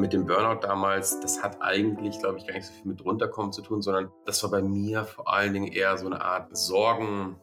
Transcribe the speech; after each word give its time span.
Mit 0.00 0.14
dem 0.14 0.24
Burnout 0.24 0.60
damals, 0.62 1.20
das 1.20 1.42
hat 1.42 1.60
eigentlich, 1.60 2.18
glaube 2.20 2.38
ich, 2.38 2.46
gar 2.46 2.54
nicht 2.54 2.64
so 2.64 2.72
viel 2.72 2.86
mit 2.86 3.04
runterkommen 3.04 3.52
zu 3.52 3.60
tun, 3.60 3.82
sondern 3.82 4.10
das 4.24 4.42
war 4.42 4.50
bei 4.50 4.62
mir 4.62 5.04
vor 5.04 5.30
allen 5.30 5.52
Dingen 5.52 5.70
eher 5.70 5.98
so 5.98 6.06
eine 6.06 6.22
Art 6.22 6.56
Sorgen 6.56 7.36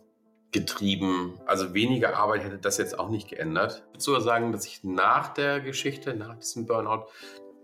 getrieben. 0.51 1.39
Also 1.45 1.75
weniger 1.75 2.17
Arbeit 2.17 2.43
hätte 2.43 2.57
das 2.57 2.79
jetzt 2.79 2.97
auch 2.97 3.09
nicht 3.09 3.29
geändert. 3.29 3.83
Ich 3.89 3.93
würde 3.93 4.03
sogar 4.03 4.21
sagen, 4.21 4.51
dass 4.51 4.65
ich 4.65 4.83
nach 4.83 5.35
der 5.35 5.59
Geschichte, 5.59 6.15
nach 6.15 6.33
diesem 6.39 6.65
Burnout, 6.65 7.05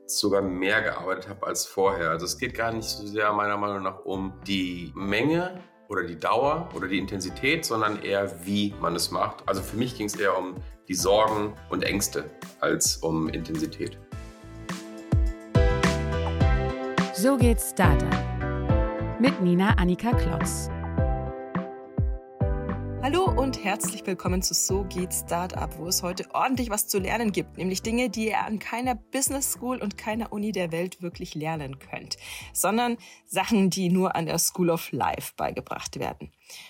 sogar 0.05 0.43
mehr 0.43 0.83
gearbeitet 0.83 1.27
habe 1.27 1.47
als 1.47 1.65
vorher. 1.65 2.11
Also 2.11 2.27
es 2.27 2.37
geht 2.37 2.53
gar 2.53 2.71
nicht 2.71 2.87
so 2.87 3.07
sehr 3.07 3.33
meiner 3.33 3.57
Meinung 3.57 3.81
nach 3.81 4.05
um 4.05 4.33
die 4.45 4.91
Menge 4.93 5.59
oder 5.89 6.03
die 6.03 6.19
Dauer 6.19 6.69
oder 6.75 6.87
die 6.87 6.99
Intensität, 6.99 7.65
sondern 7.65 8.03
eher 8.03 8.45
wie 8.45 8.75
man 8.79 8.95
es 8.95 9.09
macht. 9.09 9.37
Also 9.47 9.63
für 9.63 9.75
mich 9.75 9.97
ging 9.97 10.05
es 10.05 10.15
eher 10.15 10.37
um 10.37 10.55
die 10.87 10.93
Sorgen 10.93 11.55
und 11.71 11.81
Ängste 11.81 12.25
als 12.59 12.97
um 12.97 13.27
Intensität. 13.27 13.97
So 17.23 17.37
geht's 17.37 17.69
Startup 17.69 19.17
mit 19.17 19.41
Nina 19.41 19.75
Annika 19.75 20.11
Klotz. 20.11 20.67
Hallo 23.01 23.31
und 23.31 23.63
herzlich 23.63 24.05
willkommen 24.05 24.41
zu 24.41 24.53
So 24.53 24.83
geht 24.83 25.13
Startup, 25.13 25.69
wo 25.77 25.87
es 25.87 26.03
heute 26.03 26.25
ordentlich 26.33 26.69
was 26.69 26.89
zu 26.89 26.99
lernen 26.99 27.31
gibt, 27.31 27.57
nämlich 27.57 27.81
Dinge, 27.81 28.09
die 28.09 28.27
ihr 28.27 28.39
an 28.39 28.59
keiner 28.59 28.95
Business 28.95 29.53
School 29.53 29.77
und 29.81 29.97
keiner 29.97 30.33
Uni 30.33 30.51
der 30.51 30.73
Welt 30.73 31.01
wirklich 31.01 31.33
lernen 31.33 31.79
könnt, 31.79 32.17
sondern 32.51 32.97
Sachen, 33.25 33.69
die 33.69 33.87
nur 33.87 34.17
an 34.17 34.25
der 34.25 34.37
School 34.37 34.69
of 34.69 34.91
Life 34.91 35.31
beigebracht 35.37 35.99
werden. 35.99 36.29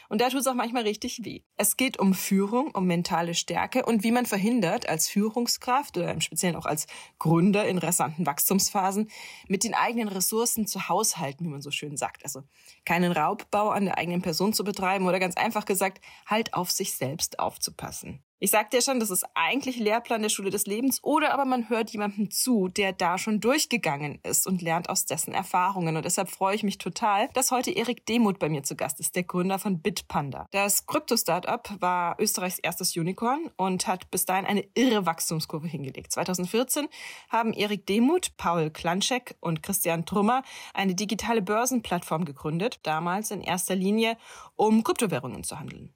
Und 0.10 0.22
da 0.22 0.30
tut 0.30 0.42
es 0.42 0.48
auch 0.48 0.54
manchmal 0.54 0.84
richtig 0.84 1.23
weh. 1.23 1.42
Es 1.58 1.78
geht 1.78 2.00
um 2.00 2.14
Führung, 2.14 2.72
um 2.72 2.86
mentale 2.86 3.34
Stärke 3.34 3.86
und 3.86 4.04
wie 4.04 4.12
man 4.12 4.26
verhindert, 4.26 4.88
als 4.88 5.08
Führungskraft 5.08 5.98
oder 5.98 6.12
im 6.12 6.22
Speziellen 6.22 6.55
auch 6.55 6.66
als 6.66 6.88
Gründer 7.20 7.68
in 7.68 7.78
rasanten 7.78 8.26
Wachstumsphasen 8.26 9.10
mit 9.48 9.63
den 9.63 9.74
eigenen 9.74 10.07
Ressourcen 10.07 10.68
zu 10.68 10.90
haushalten, 10.90 11.46
wie 11.46 11.49
man 11.49 11.62
so 11.62 11.72
schön 11.72 11.98
sagt. 11.98 12.24
Also 12.24 12.44
keinen 12.85 13.12
Raubbau 13.12 13.70
an 13.70 13.85
der 13.85 13.98
eigenen 13.98 14.22
Person 14.22 14.54
zu 14.54 14.63
betreiben 14.63 15.07
oder 15.07 15.20
ganz 15.20 15.38
einfach 15.38 15.66
gesagt, 15.66 16.04
halt 16.26 16.54
auf 16.54 16.72
sich 16.72 16.96
selbst 16.96 17.40
aufzupassen. 17.40 18.24
Ich 18.44 18.52
sagte 18.52 18.76
ja 18.76 18.82
schon, 18.82 18.99
das 18.99 19.10
ist 19.10 19.26
eigentlich 19.36 19.77
Lehrplan 19.77 20.22
der 20.22 20.27
Schule 20.27 20.49
des 20.49 20.66
Lebens 20.66 21.02
oder 21.02 21.34
aber 21.34 21.46
man 21.46 21.70
hört 21.70 21.91
jemandem 21.91 22.30
zu, 22.30 22.68
der 22.68 22.91
da 22.91 23.18
schon 23.18 23.40
durchgegangen 23.40 24.20
ist 24.24 24.48
und 24.48 24.62
lernt 24.62 24.90
aus 24.90 25.05
dessen 25.05 25.34
Erfahrungen. 25.34 25.96
Und 25.96 26.04
deshalb 26.04 26.30
freue 26.30 26.54
ich 26.54 26.63
mich 26.63 26.77
total, 26.77 27.30
dass 27.35 27.52
heute 27.52 27.72
Erik 27.72 28.05
Demuth 28.05 28.40
bei 28.40 28.50
mir 28.50 28.62
zu 28.63 28.76
Gast 28.76 29.00
ist, 29.00 29.16
der 29.16 29.24
Gründer 29.24 29.60
von 29.60 29.82
Bitpanda. 29.82 30.48
Das 30.52 30.85
Krypto-Startup 30.88 31.70
war 31.80 32.18
Österreichs 32.20 32.60
erstes 32.60 32.98
Unicorn 32.98 33.50
und 33.55 33.88
hat 33.88 34.12
bis 34.12 34.26
dahin 34.26 34.46
eine 34.46 34.66
irre 34.74 35.05
Wachstumskurve 35.05 35.70
hingelegt. 35.70 36.12
2014 36.12 36.90
haben 37.30 37.54
Erik 37.54 37.85
Demuth, 37.85 38.35
Paul 38.35 38.72
Klanschek 38.72 39.38
und 39.40 39.63
Christian 39.63 40.05
Trümmer 40.05 40.44
eine 40.74 40.96
digitale 40.96 41.41
Börsenplattform 41.41 42.26
gegründet, 42.26 42.82
damals 42.84 43.32
in 43.32 43.40
erster 43.40 43.76
Linie, 43.78 44.18
um 44.57 44.84
Kryptowährungen 44.84 45.46
zu 45.46 45.57
handeln 45.62 45.94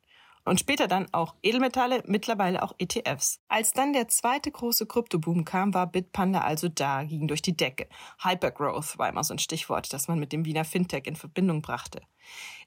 und 0.47 0.59
später 0.59 0.87
dann 0.87 1.07
auch 1.11 1.35
Edelmetalle, 1.43 2.03
mittlerweile 2.07 2.63
auch 2.63 2.73
ETFs. 2.77 3.41
Als 3.49 3.73
dann 3.73 3.93
der 3.93 4.07
zweite 4.07 4.49
große 4.49 4.85
Kryptoboom 4.85 5.45
kam, 5.45 5.73
war 5.73 5.87
Bitpanda 5.87 6.41
also 6.41 6.69
da, 6.69 7.03
ging 7.03 7.27
durch 7.27 7.41
die 7.41 7.55
Decke. 7.55 7.87
Hypergrowth 8.23 8.97
war 8.97 9.09
immer 9.09 9.23
so 9.23 9.33
ein 9.33 9.39
Stichwort, 9.39 9.91
das 9.91 10.07
man 10.07 10.19
mit 10.19 10.31
dem 10.31 10.45
Wiener 10.45 10.65
Fintech 10.65 11.05
in 11.05 11.15
Verbindung 11.15 11.61
brachte. 11.61 12.01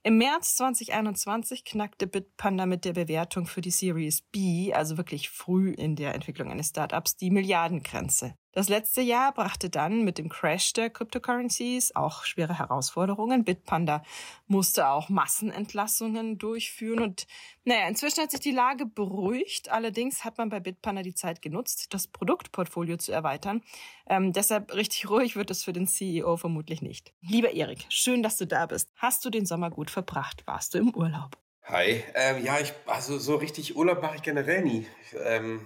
Im 0.02 0.16
März 0.16 0.56
2021 0.56 1.64
knackte 1.64 2.06
Bitpanda 2.06 2.64
mit 2.64 2.86
der 2.86 2.94
Bewertung 2.94 3.46
für 3.46 3.60
die 3.60 3.70
Series 3.70 4.22
B, 4.22 4.72
also 4.72 4.96
wirklich 4.96 5.28
früh 5.28 5.72
in 5.72 5.94
der 5.94 6.14
Entwicklung 6.14 6.50
eines 6.50 6.68
Startups, 6.68 7.16
die 7.16 7.30
Milliardengrenze. 7.30 8.34
Das 8.52 8.68
letzte 8.68 9.00
Jahr 9.00 9.32
brachte 9.32 9.70
dann 9.70 10.02
mit 10.02 10.18
dem 10.18 10.28
Crash 10.28 10.72
der 10.72 10.90
Cryptocurrencies 10.90 11.94
auch 11.94 12.24
schwere 12.24 12.58
Herausforderungen. 12.58 13.44
Bitpanda 13.44 14.02
musste 14.48 14.88
auch 14.88 15.08
Massenentlassungen 15.08 16.36
durchführen 16.36 17.00
und 17.00 17.28
naja, 17.64 17.86
inzwischen 17.86 18.22
hat 18.22 18.32
sich 18.32 18.40
die 18.40 18.50
Lage 18.50 18.86
beruhigt. 18.86 19.70
Allerdings 19.70 20.24
hat 20.24 20.38
man 20.38 20.48
bei 20.48 20.58
Bitpanda 20.58 21.02
die 21.02 21.14
Zeit 21.14 21.42
genutzt, 21.42 21.94
das 21.94 22.08
Produktportfolio 22.08 22.96
zu 22.96 23.12
erweitern. 23.12 23.62
Ähm, 24.10 24.32
deshalb 24.32 24.74
richtig 24.74 25.08
ruhig 25.08 25.36
wird 25.36 25.52
es 25.52 25.62
für 25.62 25.72
den 25.72 25.86
CEO 25.86 26.36
vermutlich 26.36 26.82
nicht. 26.82 27.14
Lieber 27.20 27.52
Erik, 27.52 27.86
schön, 27.90 28.24
dass 28.24 28.36
du 28.36 28.44
da 28.44 28.66
bist. 28.66 28.90
Hast 28.96 29.24
du 29.24 29.30
den 29.30 29.46
Sommer 29.46 29.70
gut 29.70 29.88
verbracht? 29.88 30.42
Warst 30.48 30.74
du 30.74 30.78
im 30.78 30.92
Urlaub? 30.92 31.38
Hi, 31.62 32.02
ähm, 32.14 32.44
ja, 32.44 32.58
ich, 32.58 32.72
also 32.86 33.18
so 33.18 33.36
richtig 33.36 33.76
Urlaub 33.76 34.02
mache 34.02 34.16
ich 34.16 34.22
generell 34.22 34.62
nie. 34.62 34.88
Ähm 35.22 35.64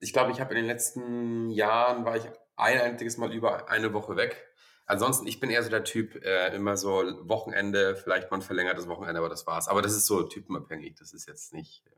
ich 0.00 0.14
glaube, 0.14 0.32
ich 0.32 0.40
habe 0.40 0.54
in 0.54 0.56
den 0.56 0.66
letzten 0.66 1.50
Jahren 1.50 2.06
war 2.06 2.16
ich 2.16 2.24
ein 2.56 2.80
einziges 2.80 3.18
Mal 3.18 3.32
über 3.32 3.68
eine 3.68 3.92
Woche 3.92 4.16
weg. 4.16 4.42
Ansonsten, 4.86 5.26
ich 5.26 5.38
bin 5.38 5.50
eher 5.50 5.62
so 5.62 5.68
der 5.68 5.84
Typ, 5.84 6.14
äh, 6.24 6.54
immer 6.54 6.78
so 6.78 7.02
Wochenende, 7.28 7.94
vielleicht 7.96 8.30
mal 8.30 8.38
ein 8.38 8.42
verlängertes 8.42 8.88
Wochenende, 8.88 9.18
aber 9.18 9.28
das 9.28 9.46
war's. 9.46 9.68
Aber 9.68 9.82
das 9.82 9.94
ist 9.94 10.06
so 10.06 10.22
typenabhängig, 10.22 10.94
das 10.94 11.12
ist 11.12 11.28
jetzt 11.28 11.52
nicht. 11.52 11.84
Äh, 11.86 11.90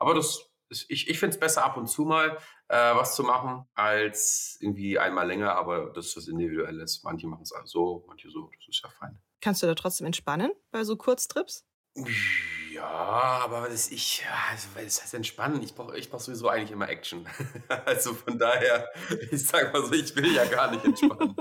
aber 0.00 0.14
das 0.14 0.51
ich, 0.88 1.08
ich 1.08 1.18
finde 1.18 1.34
es 1.34 1.40
besser, 1.40 1.64
ab 1.64 1.76
und 1.76 1.86
zu 1.86 2.04
mal 2.04 2.38
äh, 2.68 2.94
was 2.94 3.14
zu 3.14 3.22
machen, 3.22 3.66
als 3.74 4.56
irgendwie 4.60 4.98
einmal 4.98 5.26
länger, 5.26 5.54
aber 5.54 5.92
das 5.92 6.06
ist 6.06 6.16
was 6.16 6.28
Individuelles. 6.28 7.02
Manche 7.04 7.26
machen 7.26 7.42
es 7.42 7.52
so, 7.64 8.04
manche 8.06 8.30
so, 8.30 8.50
das 8.58 8.68
ist 8.68 8.82
ja 8.82 8.90
fein. 8.90 9.18
Kannst 9.40 9.62
du 9.62 9.66
da 9.66 9.74
trotzdem 9.74 10.06
entspannen 10.06 10.52
bei 10.70 10.84
so 10.84 10.96
Kurztrips? 10.96 11.66
Ja, 12.72 12.84
aber 12.84 13.68
das 13.68 13.90
ich, 13.90 14.24
also, 14.50 14.68
das 14.74 15.02
heißt 15.02 15.14
entspannen. 15.14 15.62
Ich 15.62 15.74
brauche 15.74 15.98
ich 15.98 16.08
brauch 16.08 16.20
sowieso 16.20 16.48
eigentlich 16.48 16.70
immer 16.70 16.88
Action. 16.88 17.28
also 17.84 18.14
von 18.14 18.38
daher, 18.38 18.88
ich 19.30 19.46
sag 19.46 19.72
mal 19.72 19.84
so, 19.84 19.92
ich 19.92 20.16
will 20.16 20.34
ja 20.34 20.46
gar 20.46 20.70
nicht 20.70 20.84
entspannen. 20.84 21.36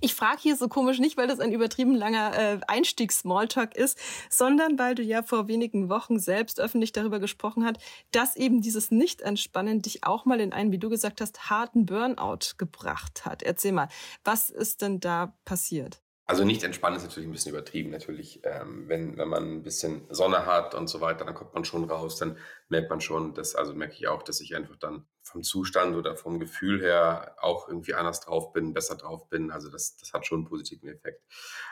Ich 0.00 0.14
frage 0.14 0.40
hier 0.40 0.56
so 0.56 0.68
komisch 0.68 0.98
nicht, 0.98 1.16
weil 1.16 1.28
das 1.28 1.40
ein 1.40 1.52
übertrieben 1.52 1.94
langer 1.94 2.38
äh, 2.38 2.60
Einstiegs-Smalltalk 2.66 3.76
ist, 3.76 3.98
sondern 4.30 4.78
weil 4.78 4.94
du 4.94 5.02
ja 5.02 5.22
vor 5.22 5.48
wenigen 5.48 5.88
Wochen 5.88 6.18
selbst 6.18 6.60
öffentlich 6.60 6.92
darüber 6.92 7.20
gesprochen 7.20 7.64
hast, 7.64 7.76
dass 8.10 8.36
eben 8.36 8.60
dieses 8.60 8.90
Nicht-Entspannen 8.90 9.82
dich 9.82 10.04
auch 10.04 10.24
mal 10.24 10.40
in 10.40 10.52
einen, 10.52 10.72
wie 10.72 10.78
du 10.78 10.88
gesagt 10.88 11.20
hast, 11.20 11.50
harten 11.50 11.86
Burnout 11.86 12.56
gebracht 12.58 13.24
hat. 13.24 13.42
Erzähl 13.42 13.72
mal, 13.72 13.88
was 14.24 14.50
ist 14.50 14.82
denn 14.82 15.00
da 15.00 15.36
passiert? 15.44 16.02
Also 16.24 16.44
nicht 16.44 16.62
entspannen 16.62 16.96
ist 16.96 17.02
natürlich 17.02 17.28
ein 17.28 17.32
bisschen 17.32 17.52
übertrieben. 17.52 17.90
Natürlich, 17.90 18.40
ähm, 18.44 18.88
wenn, 18.88 19.18
wenn 19.18 19.28
man 19.28 19.56
ein 19.56 19.62
bisschen 19.62 20.06
Sonne 20.08 20.46
hat 20.46 20.74
und 20.74 20.86
so 20.88 21.00
weiter, 21.00 21.24
dann 21.24 21.34
kommt 21.34 21.52
man 21.52 21.64
schon 21.64 21.84
raus, 21.84 22.16
dann 22.16 22.38
merkt 22.68 22.90
man 22.90 23.00
schon, 23.00 23.34
dass, 23.34 23.54
also 23.54 23.74
merke 23.74 23.94
ich 23.94 24.06
auch, 24.06 24.22
dass 24.22 24.40
ich 24.40 24.54
einfach 24.54 24.76
dann 24.76 25.04
vom 25.32 25.42
Zustand 25.42 25.96
oder 25.96 26.16
vom 26.16 26.38
Gefühl 26.38 26.80
her 26.80 27.34
auch 27.40 27.68
irgendwie 27.68 27.94
anders 27.94 28.20
drauf 28.20 28.52
bin, 28.52 28.72
besser 28.72 28.96
drauf 28.96 29.28
bin. 29.28 29.50
Also 29.50 29.70
das, 29.70 29.96
das 29.96 30.12
hat 30.12 30.26
schon 30.26 30.40
einen 30.40 30.48
positiven 30.48 30.88
Effekt. 30.88 31.22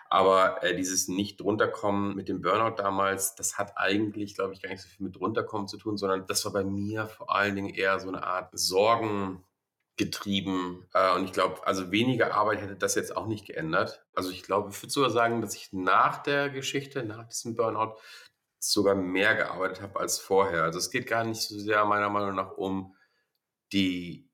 Aber 0.08 0.62
äh, 0.62 0.74
dieses 0.74 1.08
nicht 1.08 1.40
runterkommen 1.40 2.16
mit 2.16 2.28
dem 2.28 2.40
Burnout 2.40 2.76
damals, 2.76 3.34
das 3.36 3.58
hat 3.58 3.74
eigentlich, 3.76 4.34
glaube 4.34 4.54
ich, 4.54 4.62
gar 4.62 4.70
nicht 4.70 4.82
so 4.82 4.88
viel 4.88 5.06
mit 5.06 5.20
runterkommen 5.20 5.68
zu 5.68 5.76
tun, 5.76 5.96
sondern 5.96 6.26
das 6.26 6.44
war 6.44 6.52
bei 6.52 6.64
mir 6.64 7.06
vor 7.06 7.34
allen 7.34 7.54
Dingen 7.54 7.72
eher 7.72 8.00
so 8.00 8.08
eine 8.08 8.24
Art 8.24 8.50
Sorgen, 8.52 9.44
getrieben. 10.00 10.88
Äh, 10.94 11.14
und 11.14 11.26
ich 11.26 11.32
glaube, 11.32 11.66
also 11.66 11.92
weniger 11.92 12.34
Arbeit 12.34 12.62
hätte 12.62 12.74
das 12.74 12.94
jetzt 12.94 13.14
auch 13.14 13.26
nicht 13.26 13.46
geändert. 13.46 14.02
Also 14.14 14.30
ich 14.30 14.42
glaube, 14.42 14.70
ich 14.70 14.82
würde 14.82 14.90
sogar 14.90 15.10
sagen, 15.10 15.42
dass 15.42 15.54
ich 15.54 15.74
nach 15.74 16.22
der 16.22 16.48
Geschichte, 16.48 17.04
nach 17.04 17.28
diesem 17.28 17.54
Burnout, 17.54 17.96
sogar 18.58 18.94
mehr 18.94 19.34
gearbeitet 19.34 19.82
habe 19.82 20.00
als 20.00 20.18
vorher. 20.18 20.64
Also 20.64 20.78
es 20.78 20.90
geht 20.90 21.06
gar 21.06 21.24
nicht 21.24 21.40
so 21.42 21.58
sehr 21.58 21.84
meiner 21.84 22.08
Meinung 22.08 22.34
nach 22.34 22.52
um 22.52 22.94
die 23.72 24.30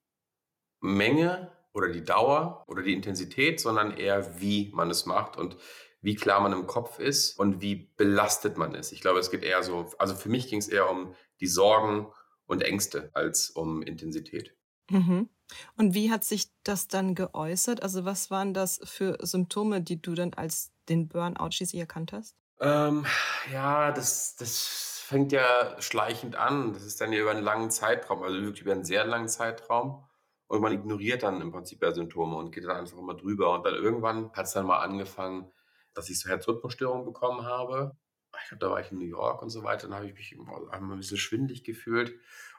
Menge 0.80 1.52
oder 1.72 1.88
die 1.88 2.04
Dauer 2.04 2.64
oder 2.68 2.82
die 2.82 2.94
Intensität, 2.94 3.60
sondern 3.60 3.96
eher, 3.96 4.40
wie 4.40 4.70
man 4.74 4.90
es 4.90 5.06
macht 5.06 5.36
und 5.36 5.56
wie 6.00 6.14
klar 6.14 6.40
man 6.40 6.52
im 6.52 6.66
Kopf 6.66 6.98
ist 6.98 7.38
und 7.38 7.60
wie 7.60 7.90
belastet 7.96 8.56
man 8.56 8.74
ist. 8.74 8.92
Ich 8.92 9.00
glaube, 9.00 9.18
es 9.18 9.30
geht 9.30 9.42
eher 9.42 9.62
so, 9.62 9.90
also 9.98 10.14
für 10.14 10.28
mich 10.28 10.48
ging 10.48 10.58
es 10.58 10.68
eher 10.68 10.88
um 10.88 11.14
die 11.40 11.48
Sorgen 11.48 12.06
und 12.46 12.62
Ängste 12.62 13.10
als 13.12 13.50
um 13.50 13.82
Intensität. 13.82 14.54
Mhm. 14.90 15.28
Und 15.76 15.94
wie 15.94 16.10
hat 16.10 16.24
sich 16.24 16.50
das 16.62 16.88
dann 16.88 17.14
geäußert? 17.14 17.82
Also 17.82 18.04
was 18.04 18.30
waren 18.30 18.54
das 18.54 18.80
für 18.84 19.18
Symptome, 19.20 19.82
die 19.82 20.00
du 20.00 20.14
dann 20.14 20.34
als 20.34 20.72
den 20.88 21.08
Burnout 21.08 21.52
schließlich 21.52 21.80
erkannt 21.80 22.12
hast? 22.12 22.36
Ähm, 22.60 23.04
ja, 23.52 23.92
das, 23.92 24.36
das 24.36 24.95
fängt 25.06 25.32
ja 25.32 25.80
schleichend 25.80 26.36
an. 26.36 26.72
Das 26.72 26.84
ist 26.84 27.00
dann 27.00 27.12
ja 27.12 27.20
über 27.20 27.30
einen 27.30 27.44
langen 27.44 27.70
Zeitraum, 27.70 28.22
also 28.22 28.40
wirklich 28.40 28.62
über 28.62 28.72
einen 28.72 28.84
sehr 28.84 29.04
langen 29.04 29.28
Zeitraum. 29.28 30.04
Und 30.48 30.60
man 30.60 30.72
ignoriert 30.72 31.22
dann 31.22 31.40
im 31.40 31.52
Prinzip 31.52 31.82
ja 31.82 31.92
Symptome 31.92 32.36
und 32.36 32.52
geht 32.52 32.64
dann 32.64 32.76
einfach 32.76 32.98
immer 32.98 33.14
drüber. 33.14 33.52
Und 33.54 33.64
dann 33.64 33.74
irgendwann 33.74 34.32
hat 34.32 34.46
es 34.46 34.52
dann 34.52 34.66
mal 34.66 34.80
angefangen, 34.80 35.50
dass 35.94 36.10
ich 36.10 36.20
so 36.20 36.28
Herzrhythmusstörungen 36.28 37.04
bekommen 37.04 37.44
habe. 37.44 37.96
Ich 38.42 38.48
glaube, 38.48 38.64
da 38.64 38.70
war 38.70 38.80
ich 38.80 38.92
in 38.92 38.98
New 38.98 39.06
York 39.06 39.42
und 39.42 39.50
so 39.50 39.62
weiter. 39.62 39.88
Dann 39.88 39.96
habe 39.96 40.06
ich 40.06 40.14
mich 40.14 40.32
immer 40.32 40.72
ein 40.72 40.96
bisschen 40.96 41.16
schwindlig 41.16 41.64
gefühlt. 41.64 42.18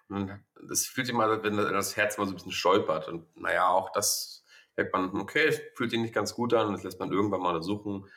Und 0.10 0.40
das 0.68 0.86
fühlt 0.86 1.08
sich 1.08 1.16
mal, 1.16 1.44
wenn 1.44 1.58
das 1.58 1.98
Herz 1.98 2.18
mal 2.18 2.26
so 2.26 2.32
ein 2.32 2.36
bisschen 2.36 2.52
stolpert. 2.52 3.08
Und 3.08 3.26
naja, 3.38 3.70
auch 3.70 3.92
das 3.92 4.46
merkt 4.76 4.94
man, 4.94 5.16
okay, 5.20 5.52
fühlt 5.76 5.92
sich 5.92 6.00
nicht 6.00 6.14
ganz 6.14 6.34
gut 6.34 6.54
an. 6.54 6.72
Das 6.72 6.84
lässt 6.84 7.00
man 7.00 7.12
irgendwann 7.12 7.42
mal 7.42 7.56
untersuchen. 7.56 8.08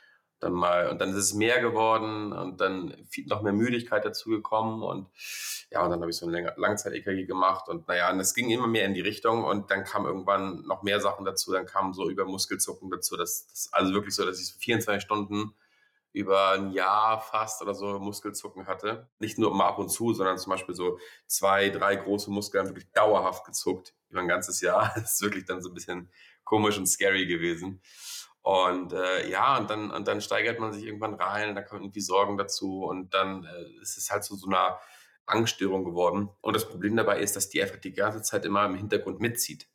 Dann 0.41 0.53
mal, 0.53 0.89
und 0.89 1.01
dann 1.01 1.11
ist 1.11 1.17
es 1.17 1.35
mehr 1.35 1.61
geworden 1.61 2.33
und 2.33 2.61
dann 2.61 2.95
viel, 3.09 3.27
noch 3.27 3.43
mehr 3.43 3.53
Müdigkeit 3.53 4.05
dazu 4.05 4.31
gekommen 4.31 4.83
und 4.83 5.09
ja, 5.71 5.85
und 5.85 5.91
dann 5.91 6.01
habe 6.01 6.11
ich 6.11 6.17
so 6.17 6.27
ein 6.27 6.51
Langzeit-EKG 6.57 7.27
gemacht 7.27 7.69
und 7.69 7.87
naja, 7.87 8.11
und 8.11 8.19
das 8.19 8.35
ging 8.35 8.51
immer 8.51 8.67
mehr 8.67 8.87
in 8.87 8.95
die 8.95 9.01
Richtung 9.01 9.45
und 9.45 9.71
dann 9.71 9.85
kam 9.85 10.07
irgendwann 10.07 10.63
noch 10.63 10.83
mehr 10.83 11.01
Sachen 11.01 11.25
dazu, 11.25 11.53
dann 11.53 11.67
kam 11.67 11.93
so 11.93 12.11
über 12.11 12.25
Muskelzucken 12.25 12.91
dazu, 12.91 13.17
dass 13.17 13.47
das 13.49 13.69
also 13.73 13.93
wirklich 13.93 14.15
so, 14.15 14.25
dass 14.25 14.41
ich 14.41 14.49
so 14.49 14.59
24 14.59 15.03
Stunden 15.03 15.55
über 16.13 16.51
ein 16.53 16.73
Jahr 16.73 17.21
fast 17.21 17.63
oder 17.63 17.75
so 17.75 17.99
Muskelzucken 17.99 18.67
hatte. 18.67 19.09
Nicht 19.19 19.39
nur 19.39 19.55
mal 19.55 19.69
ab 19.69 19.79
und 19.79 19.91
zu, 19.91 20.13
sondern 20.13 20.39
zum 20.39 20.51
Beispiel 20.51 20.75
so 20.75 20.99
zwei, 21.27 21.71
drei 21.71 21.97
große 21.97 22.31
Muskeln 22.31 22.67
wirklich 22.67 22.91
dauerhaft 22.93 23.45
gezuckt 23.45 23.95
über 24.09 24.21
ein 24.21 24.29
ganzes 24.29 24.61
Jahr. 24.61 24.93
Das 24.97 25.15
ist 25.15 25.23
wirklich 25.23 25.45
dann 25.45 25.63
so 25.63 25.69
ein 25.71 25.75
bisschen 25.75 26.11
komisch 26.45 26.79
und 26.79 26.87
scary 26.87 27.27
gewesen. 27.27 27.81
Und 28.43 28.93
äh, 28.93 29.29
ja, 29.29 29.59
und 29.59 29.69
dann, 29.69 29.91
und 29.91 30.09
dann 30.09 30.21
steigert 30.21 30.59
man 30.59 30.73
sich 30.73 30.85
irgendwann 30.85 31.15
rein, 31.15 31.51
und 31.51 31.55
dann 31.57 31.67
kommen 31.67 31.83
irgendwie 31.83 32.01
Sorgen 32.01 32.39
dazu 32.39 32.85
und 32.85 33.13
dann 33.13 33.45
äh, 33.45 33.83
ist 33.83 33.99
es 33.99 34.11
halt 34.11 34.25
zu 34.25 34.35
so, 34.35 34.47
so 34.47 34.51
einer 34.51 34.79
Angststörung 35.27 35.85
geworden. 35.85 36.31
Und 36.41 36.57
das 36.57 36.69
Problem 36.69 36.97
dabei 36.97 37.21
ist, 37.21 37.37
dass 37.37 37.49
die 37.49 37.63
einfach 37.63 37.79
die 37.79 37.93
ganze 37.93 38.23
Zeit 38.23 38.45
immer 38.45 38.65
im 38.65 38.75
Hintergrund 38.75 39.21
mitzieht. 39.21 39.69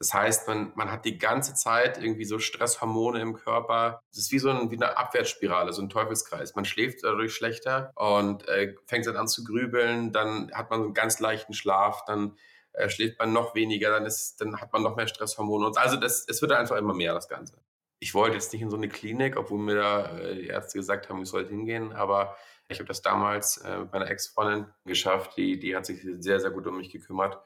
Das 0.00 0.14
heißt, 0.14 0.48
man, 0.48 0.72
man 0.76 0.90
hat 0.90 1.04
die 1.04 1.18
ganze 1.18 1.54
Zeit 1.54 1.98
irgendwie 2.02 2.24
so 2.24 2.38
Stresshormone 2.38 3.20
im 3.20 3.34
Körper. 3.34 4.02
Das 4.10 4.20
ist 4.20 4.32
wie 4.32 4.38
so 4.38 4.48
ein, 4.48 4.70
wie 4.70 4.76
eine 4.76 4.96
Abwärtsspirale, 4.96 5.74
so 5.74 5.82
ein 5.82 5.90
Teufelskreis. 5.90 6.54
Man 6.54 6.64
schläft 6.64 7.04
dadurch 7.04 7.34
schlechter 7.34 7.92
und 7.96 8.48
äh, 8.48 8.74
fängt 8.86 9.06
dann 9.06 9.18
an 9.18 9.28
zu 9.28 9.44
grübeln. 9.44 10.10
Dann 10.10 10.50
hat 10.54 10.70
man 10.70 10.82
einen 10.82 10.94
ganz 10.94 11.20
leichten 11.20 11.52
Schlaf. 11.52 12.02
Dann 12.06 12.38
äh, 12.72 12.88
schläft 12.88 13.18
man 13.18 13.34
noch 13.34 13.54
weniger. 13.54 13.90
Dann, 13.90 14.06
ist, 14.06 14.40
dann 14.40 14.58
hat 14.58 14.72
man 14.72 14.82
noch 14.82 14.96
mehr 14.96 15.06
Stresshormone. 15.06 15.66
Und 15.66 15.76
also 15.76 15.96
das, 15.96 16.26
es 16.26 16.40
wird 16.40 16.52
einfach 16.52 16.76
immer 16.76 16.94
mehr, 16.94 17.12
das 17.12 17.28
Ganze. 17.28 17.60
Ich 18.00 18.14
wollte 18.14 18.34
jetzt 18.34 18.52
nicht 18.52 18.62
in 18.62 18.70
so 18.70 18.76
eine 18.76 18.88
Klinik, 18.88 19.36
obwohl 19.36 19.60
mir 19.60 19.76
da 19.76 20.18
äh, 20.18 20.34
die 20.34 20.46
Ärzte 20.48 20.78
gesagt 20.78 21.08
haben, 21.08 21.22
ich 21.22 21.28
sollte 21.28 21.50
hingehen. 21.50 21.92
Aber 21.92 22.36
ich 22.68 22.78
habe 22.78 22.88
das 22.88 23.02
damals 23.02 23.58
äh, 23.58 23.78
mit 23.78 23.92
meiner 23.92 24.10
Ex-Freundin 24.10 24.66
geschafft. 24.84 25.36
Die, 25.36 25.58
die 25.58 25.76
hat 25.76 25.86
sich 25.86 26.04
sehr, 26.18 26.40
sehr 26.40 26.50
gut 26.50 26.66
um 26.66 26.76
mich 26.76 26.90
gekümmert 26.90 27.38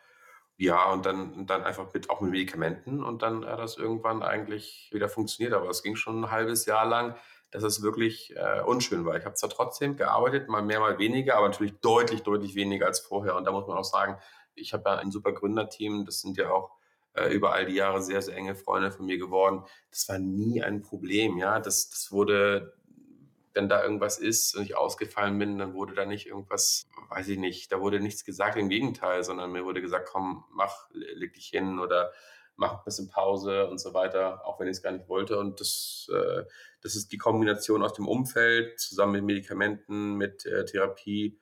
ja, 0.57 0.93
und 0.93 1.05
dann, 1.05 1.47
dann 1.47 1.65
einfach 1.65 1.93
mit, 1.93 2.11
auch 2.11 2.21
mit 2.21 2.31
Medikamenten 2.31 3.03
und 3.03 3.23
dann 3.23 3.45
hat 3.45 3.59
das 3.59 3.77
irgendwann 3.77 4.23
eigentlich 4.23 4.89
wieder 4.93 5.09
funktioniert. 5.09 5.53
Aber 5.53 5.69
es 5.69 5.83
ging 5.83 5.97
schon 5.97 6.25
ein 6.25 6.31
halbes 6.31 6.67
Jahr 6.67 6.87
lang, 6.87 7.17
dass 7.51 7.65
es 7.65 7.83
wirklich 7.83 8.35
äh, 8.37 8.61
unschön 8.63 9.05
war. 9.05 9.17
Ich 9.17 9.25
habe 9.25 9.35
zwar 9.35 9.51
trotzdem 9.51 9.97
gearbeitet, 9.97 10.49
mal 10.49 10.63
mehr, 10.63 10.81
mal 10.81 10.99
weniger, 10.99 11.37
aber 11.37 11.49
natürlich 11.49 11.75
deutlich, 11.81 12.23
deutlich 12.23 12.55
weniger 12.55 12.87
als 12.87 13.01
vorher. 13.01 13.37
Und 13.37 13.45
da 13.45 13.53
muss 13.53 13.67
man 13.67 13.77
auch 13.77 13.85
sagen, 13.85 14.19
ich 14.55 14.73
habe 14.73 14.89
ja 14.89 14.97
ein 14.97 15.11
super 15.11 15.33
Gründerteam, 15.33 16.05
das 16.05 16.21
sind 16.21 16.37
ja 16.37 16.51
auch 16.51 16.71
äh, 17.15 17.33
über 17.33 17.53
all 17.53 17.67
die 17.67 17.75
Jahre 17.75 18.03
sehr, 18.03 18.23
sehr 18.23 18.37
enge 18.37 18.55
Freunde 18.55 18.91
von 18.93 19.07
mir 19.07 19.19
geworden. 19.19 19.65
Das 19.91 20.09
war 20.09 20.19
nie 20.19 20.63
ein 20.63 20.83
Problem, 20.83 21.39
ja. 21.39 21.61
Das, 21.61 21.89
das 21.89 22.13
wurde 22.13 22.75
wenn 23.55 23.69
da 23.69 23.83
irgendwas 23.83 24.19
ist 24.19 24.57
und 24.57 24.65
ich 24.65 24.77
ausgefallen 24.77 25.39
bin, 25.39 25.59
dann 25.59 25.75
wurde 25.75 25.95
da 25.95 26.05
nicht 26.05 26.27
irgendwas, 26.27 26.89
weiß 27.11 27.29
ich 27.29 27.39
nicht, 27.39 27.71
da 27.71 27.81
wurde 27.81 28.01
nichts 28.01 28.25
gesagt, 28.25 28.57
im 28.57 28.69
Gegenteil, 28.69 29.23
sondern 29.23 29.53
mir 29.53 29.65
wurde 29.65 29.81
gesagt, 29.81 30.09
komm, 30.11 30.45
mach, 30.51 30.89
leg 30.91 31.33
dich 31.35 31.47
hin 31.47 31.79
oder 31.79 32.13
mach 32.57 32.79
ein 32.79 32.85
bisschen 32.85 33.09
Pause 33.09 33.69
und 33.69 33.79
so 33.79 33.95
weiter, 33.95 34.45
auch 34.45 34.59
wenn 34.61 34.67
ich 34.67 34.77
es 34.77 34.83
gar 34.83 34.93
nicht 34.93 35.09
wollte. 35.09 35.39
Und 35.39 35.61
das, 35.61 36.09
äh, 36.13 36.45
das 36.83 36.97
ist 36.97 37.13
die 37.13 37.19
Kombination 37.19 37.83
aus 37.83 37.95
dem 37.95 38.09
Umfeld 38.09 38.79
zusammen 38.79 39.13
mit 39.13 39.25
Medikamenten, 39.25 40.15
mit 40.15 40.45
äh, 40.47 40.65
Therapie. 40.65 41.39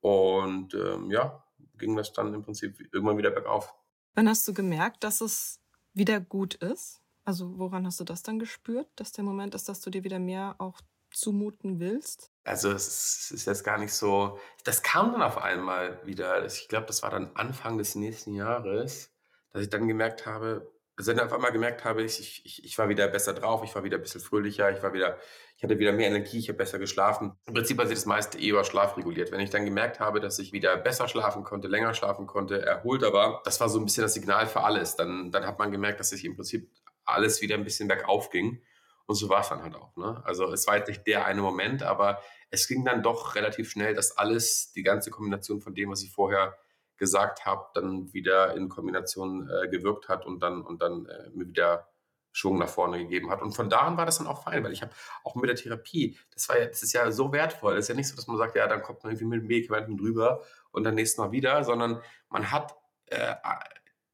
Und 0.00 0.74
ähm, 0.74 1.10
ja, 1.10 1.44
ging 1.78 1.96
das 1.96 2.12
dann 2.12 2.32
im 2.34 2.42
Prinzip 2.42 2.78
irgendwann 2.92 3.18
wieder 3.18 3.30
bergauf. 3.30 3.74
Wann 4.16 4.30
hast 4.30 4.48
du 4.48 4.54
gemerkt, 4.54 5.04
dass 5.04 5.20
es 5.20 5.60
wieder 5.92 6.20
gut 6.20 6.54
ist? 6.54 7.02
Also 7.26 7.58
woran 7.58 7.86
hast 7.86 8.00
du 8.00 8.04
das 8.04 8.22
dann 8.22 8.38
gespürt, 8.38 8.88
dass 8.96 9.12
der 9.12 9.24
Moment 9.24 9.54
ist, 9.54 9.68
dass 9.68 9.82
du 9.82 9.90
dir 9.90 10.04
wieder 10.04 10.18
mehr 10.18 10.54
auch 10.56 10.80
zumuten 11.12 11.80
willst? 11.80 12.30
Also 12.42 12.70
es 12.72 13.30
ist 13.30 13.46
jetzt 13.46 13.62
gar 13.62 13.76
nicht 13.76 13.92
so. 13.92 14.38
Das 14.64 14.82
kam 14.82 15.12
dann 15.12 15.20
auf 15.20 15.36
einmal 15.36 16.00
wieder. 16.06 16.46
Ich 16.46 16.66
glaube, 16.68 16.86
das 16.86 17.02
war 17.02 17.10
dann 17.10 17.32
Anfang 17.34 17.76
des 17.76 17.94
nächsten 17.94 18.32
Jahres, 18.32 19.12
dass 19.52 19.60
ich 19.60 19.68
dann 19.68 19.86
gemerkt 19.86 20.24
habe, 20.24 20.72
also 20.96 21.12
dann 21.12 21.26
auf 21.26 21.32
einmal 21.34 21.52
gemerkt 21.52 21.84
habe, 21.84 22.02
ich, 22.02 22.46
ich, 22.46 22.64
ich 22.64 22.78
war 22.78 22.88
wieder 22.88 23.08
besser 23.08 23.34
drauf, 23.34 23.64
ich 23.64 23.74
war 23.74 23.84
wieder 23.84 23.98
ein 23.98 24.02
bisschen 24.02 24.22
fröhlicher, 24.22 24.70
ich 24.74 24.82
war 24.82 24.94
wieder, 24.94 25.18
ich 25.56 25.62
hatte 25.62 25.78
wieder 25.78 25.92
mehr 25.92 26.08
Energie, 26.08 26.38
ich 26.38 26.48
habe 26.48 26.58
besser 26.58 26.78
geschlafen. 26.78 27.32
Im 27.46 27.54
Prinzip 27.54 27.80
sich 27.80 27.90
das 27.90 28.04
meiste 28.04 28.38
eh 28.38 28.48
über 28.48 28.62
Schlaf 28.62 28.96
reguliert. 28.98 29.32
Wenn 29.32 29.40
ich 29.40 29.48
dann 29.48 29.64
gemerkt 29.64 30.00
habe, 30.00 30.20
dass 30.20 30.38
ich 30.38 30.52
wieder 30.52 30.76
besser 30.76 31.08
schlafen 31.08 31.44
konnte, 31.44 31.66
länger 31.66 31.94
schlafen 31.94 32.26
konnte, 32.26 32.60
erholter 32.60 33.14
war, 33.14 33.40
das 33.44 33.58
war 33.58 33.70
so 33.70 33.78
ein 33.78 33.86
bisschen 33.86 34.02
das 34.02 34.12
Signal 34.12 34.46
für 34.46 34.64
alles. 34.64 34.96
Dann, 34.96 35.30
dann 35.30 35.46
hat 35.46 35.58
man 35.58 35.72
gemerkt, 35.72 35.98
dass 35.98 36.10
sich 36.10 36.26
im 36.26 36.36
Prinzip 36.36 36.70
alles 37.06 37.40
wieder 37.40 37.54
ein 37.54 37.64
bisschen 37.64 37.88
bergauf 37.88 38.28
ging. 38.28 38.60
Und 39.06 39.14
so 39.14 39.30
war 39.30 39.40
es 39.40 39.48
dann 39.48 39.62
halt 39.62 39.74
auch. 39.76 39.96
Ne? 39.96 40.20
Also 40.26 40.52
es 40.52 40.66
war 40.66 40.76
jetzt 40.76 40.88
nicht 40.88 41.06
der 41.06 41.24
eine 41.24 41.40
Moment, 41.40 41.82
aber 41.82 42.20
es 42.50 42.68
ging 42.68 42.84
dann 42.84 43.02
doch 43.02 43.34
relativ 43.34 43.70
schnell, 43.70 43.94
dass 43.94 44.18
alles, 44.18 44.72
die 44.72 44.82
ganze 44.82 45.10
Kombination 45.10 45.62
von 45.62 45.74
dem, 45.74 45.90
was 45.90 46.02
ich 46.02 46.12
vorher 46.12 46.58
gesagt 46.98 47.46
habe, 47.46 47.66
dann 47.72 48.12
wieder 48.12 48.54
in 48.54 48.68
Kombination 48.68 49.48
äh, 49.48 49.68
gewirkt 49.68 50.08
hat 50.08 50.26
und 50.26 50.40
dann, 50.40 50.62
und 50.62 50.82
dann 50.82 51.06
äh, 51.06 51.30
mir 51.30 51.46
wieder 51.46 51.88
Schwung 52.36 52.58
nach 52.58 52.68
vorne 52.68 52.98
gegeben 52.98 53.30
hat. 53.30 53.40
Und 53.40 53.52
von 53.52 53.70
da 53.70 53.78
an 53.78 53.96
war 53.96 54.04
das 54.04 54.18
dann 54.18 54.26
auch 54.26 54.42
fein, 54.44 54.62
weil 54.62 54.72
ich 54.72 54.82
habe 54.82 54.92
auch 55.24 55.36
mit 55.36 55.48
der 55.48 55.56
Therapie, 55.56 56.18
das 56.34 56.48
war 56.50 56.58
ja, 56.58 56.66
das 56.66 56.82
ist 56.82 56.92
ja 56.92 57.10
so 57.10 57.32
wertvoll. 57.32 57.76
Es 57.76 57.86
ist 57.86 57.88
ja 57.88 57.94
nicht 57.94 58.08
so, 58.08 58.16
dass 58.16 58.26
man 58.26 58.36
sagt, 58.36 58.56
ja, 58.56 58.66
dann 58.66 58.82
kommt 58.82 59.02
man 59.02 59.12
irgendwie 59.12 59.38
mit 59.38 59.44
Medikamenten 59.44 59.96
drüber 59.96 60.42
und 60.70 60.84
dann 60.84 60.94
nächstes 60.94 61.16
Mal 61.16 61.32
wieder, 61.32 61.64
sondern 61.64 62.02
man 62.28 62.50
hat, 62.50 62.76
äh, 63.06 63.34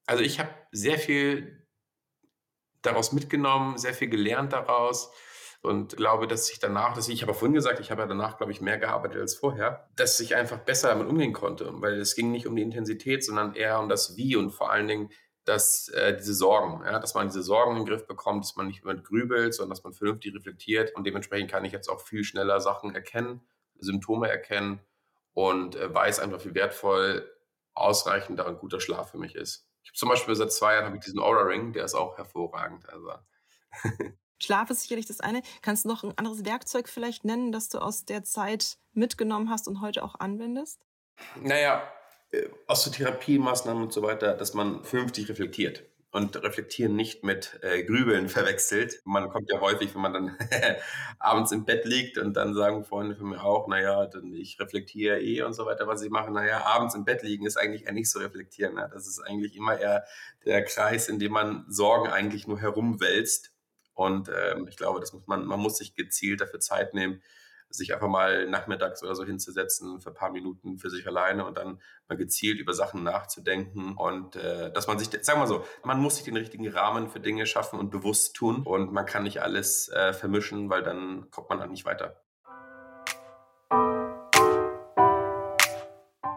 also 0.06 0.22
ich 0.22 0.38
habe 0.38 0.50
sehr 0.70 0.98
viel 0.98 1.66
daraus 2.82 3.10
mitgenommen, 3.12 3.76
sehr 3.76 3.94
viel 3.94 4.08
gelernt 4.08 4.52
daraus 4.52 5.10
und 5.60 5.96
glaube, 5.96 6.28
dass 6.28 6.48
ich 6.50 6.60
danach, 6.60 6.94
dass 6.94 7.08
ich, 7.08 7.14
ich 7.14 7.22
habe 7.22 7.34
vorhin 7.34 7.54
gesagt, 7.54 7.80
ich 7.80 7.90
habe 7.90 8.02
ja 8.02 8.06
danach, 8.06 8.36
glaube 8.36 8.52
ich, 8.52 8.60
mehr 8.60 8.78
gearbeitet 8.78 9.20
als 9.20 9.34
vorher, 9.34 9.88
dass 9.96 10.20
ich 10.20 10.36
einfach 10.36 10.58
besser 10.58 10.90
damit 10.90 11.08
umgehen 11.08 11.32
konnte, 11.32 11.70
weil 11.74 11.94
es 11.98 12.14
ging 12.14 12.30
nicht 12.30 12.46
um 12.46 12.54
die 12.54 12.62
Intensität, 12.62 13.24
sondern 13.24 13.54
eher 13.54 13.80
um 13.80 13.88
das 13.88 14.16
Wie 14.16 14.36
und 14.36 14.50
vor 14.50 14.70
allen 14.70 14.86
Dingen 14.86 15.10
dass 15.44 15.88
äh, 15.88 16.16
diese 16.16 16.34
Sorgen, 16.34 16.84
ja, 16.84 16.98
dass 16.98 17.14
man 17.14 17.28
diese 17.28 17.42
Sorgen 17.42 17.72
in 17.72 17.78
den 17.78 17.86
Griff 17.86 18.06
bekommt, 18.06 18.44
dass 18.44 18.56
man 18.56 18.68
nicht 18.68 18.84
mehr 18.84 18.94
grübelt, 18.94 19.54
sondern 19.54 19.70
dass 19.70 19.82
man 19.82 19.92
vernünftig 19.92 20.34
reflektiert 20.34 20.94
und 20.94 21.04
dementsprechend 21.04 21.50
kann 21.50 21.64
ich 21.64 21.72
jetzt 21.72 21.88
auch 21.88 22.00
viel 22.00 22.24
schneller 22.24 22.60
Sachen 22.60 22.94
erkennen, 22.94 23.40
Symptome 23.78 24.28
erkennen 24.28 24.80
und 25.34 25.76
äh, 25.76 25.92
weiß 25.92 26.20
einfach, 26.20 26.44
wie 26.44 26.54
wertvoll 26.54 27.28
ausreichender 27.74 28.46
und 28.46 28.58
guter 28.58 28.80
Schlaf 28.80 29.10
für 29.10 29.18
mich 29.18 29.34
ist. 29.34 29.66
Ich 29.82 29.90
habe 29.90 29.96
zum 29.96 30.08
Beispiel 30.08 30.34
seit 30.34 30.52
zwei 30.52 30.74
Jahren 30.74 30.86
habe 30.86 30.96
ich 30.96 31.04
diesen 31.04 31.18
Aura 31.18 31.42
Ring, 31.42 31.72
der 31.72 31.84
ist 31.84 31.94
auch 31.94 32.16
hervorragend. 32.18 32.88
Also. 32.88 33.12
Schlaf 34.38 34.70
ist 34.70 34.82
sicherlich 34.82 35.06
das 35.06 35.20
eine. 35.20 35.42
Kannst 35.60 35.84
du 35.84 35.88
noch 35.88 36.04
ein 36.04 36.16
anderes 36.18 36.44
Werkzeug 36.44 36.88
vielleicht 36.88 37.24
nennen, 37.24 37.52
das 37.52 37.68
du 37.68 37.78
aus 37.78 38.04
der 38.04 38.24
Zeit 38.24 38.78
mitgenommen 38.92 39.50
hast 39.50 39.68
und 39.68 39.80
heute 39.80 40.04
auch 40.04 40.16
anwendest? 40.18 40.84
Naja, 41.36 41.82
aus 42.66 42.84
der 42.84 42.92
Therapiemaßnahmen 42.92 43.82
und 43.82 43.92
so 43.92 44.02
weiter, 44.02 44.34
dass 44.34 44.54
man 44.54 44.84
vernünftig 44.84 45.28
reflektiert 45.28 45.84
und 46.12 46.36
Reflektieren 46.42 46.94
nicht 46.94 47.24
mit 47.24 47.58
äh, 47.62 47.82
Grübeln 47.84 48.28
verwechselt. 48.28 49.00
Man 49.04 49.30
kommt 49.30 49.50
ja 49.50 49.60
häufig, 49.60 49.94
wenn 49.94 50.02
man 50.02 50.12
dann 50.12 50.38
abends 51.18 51.52
im 51.52 51.64
Bett 51.64 51.84
liegt 51.86 52.18
und 52.18 52.34
dann 52.34 52.54
sagen 52.54 52.84
Freunde 52.84 53.16
von 53.16 53.30
mir 53.30 53.42
auch, 53.42 53.66
naja, 53.66 54.06
dann 54.06 54.32
ich 54.34 54.60
reflektiere 54.60 55.20
eh 55.20 55.42
und 55.42 55.54
so 55.54 55.64
weiter, 55.64 55.86
was 55.86 56.02
ich 56.02 56.10
mache. 56.10 56.30
Naja, 56.30 56.64
abends 56.66 56.94
im 56.94 57.04
Bett 57.04 57.22
liegen 57.22 57.46
ist 57.46 57.56
eigentlich 57.56 57.86
eher 57.86 57.92
nicht 57.92 58.10
so 58.10 58.18
reflektieren. 58.18 58.74
Ne? 58.74 58.88
Das 58.92 59.06
ist 59.06 59.20
eigentlich 59.20 59.56
immer 59.56 59.78
eher 59.78 60.04
der 60.44 60.62
Kreis, 60.64 61.08
in 61.08 61.18
dem 61.18 61.32
man 61.32 61.64
Sorgen 61.68 62.08
eigentlich 62.08 62.46
nur 62.46 62.60
herumwälzt. 62.60 63.52
Und 63.94 64.28
ähm, 64.28 64.68
ich 64.68 64.76
glaube, 64.76 65.00
das 65.00 65.12
muss 65.12 65.26
man, 65.26 65.46
man 65.46 65.60
muss 65.60 65.78
sich 65.78 65.94
gezielt 65.94 66.40
dafür 66.40 66.60
Zeit 66.60 66.92
nehmen, 66.94 67.22
sich 67.74 67.94
einfach 67.94 68.08
mal 68.08 68.46
nachmittags 68.48 69.02
oder 69.02 69.14
so 69.14 69.24
hinzusetzen 69.24 70.00
für 70.00 70.10
ein 70.10 70.14
paar 70.14 70.30
Minuten 70.30 70.78
für 70.78 70.90
sich 70.90 71.06
alleine 71.06 71.46
und 71.46 71.56
dann 71.56 71.80
mal 72.08 72.16
gezielt 72.16 72.58
über 72.58 72.74
Sachen 72.74 73.02
nachzudenken 73.02 73.94
und 73.96 74.36
äh, 74.36 74.72
dass 74.72 74.86
man 74.86 74.98
sich, 74.98 75.08
sagen 75.10 75.38
wir 75.38 75.42
mal 75.42 75.46
so, 75.46 75.64
man 75.84 76.00
muss 76.00 76.16
sich 76.16 76.24
den 76.24 76.36
richtigen 76.36 76.68
Rahmen 76.68 77.08
für 77.08 77.20
Dinge 77.20 77.46
schaffen 77.46 77.78
und 77.78 77.90
bewusst 77.90 78.34
tun 78.36 78.62
und 78.62 78.92
man 78.92 79.06
kann 79.06 79.24
nicht 79.24 79.42
alles 79.42 79.88
äh, 79.88 80.12
vermischen, 80.12 80.70
weil 80.70 80.82
dann 80.82 81.30
kommt 81.30 81.48
man 81.48 81.58
dann 81.58 81.70
nicht 81.70 81.84
weiter. 81.84 82.22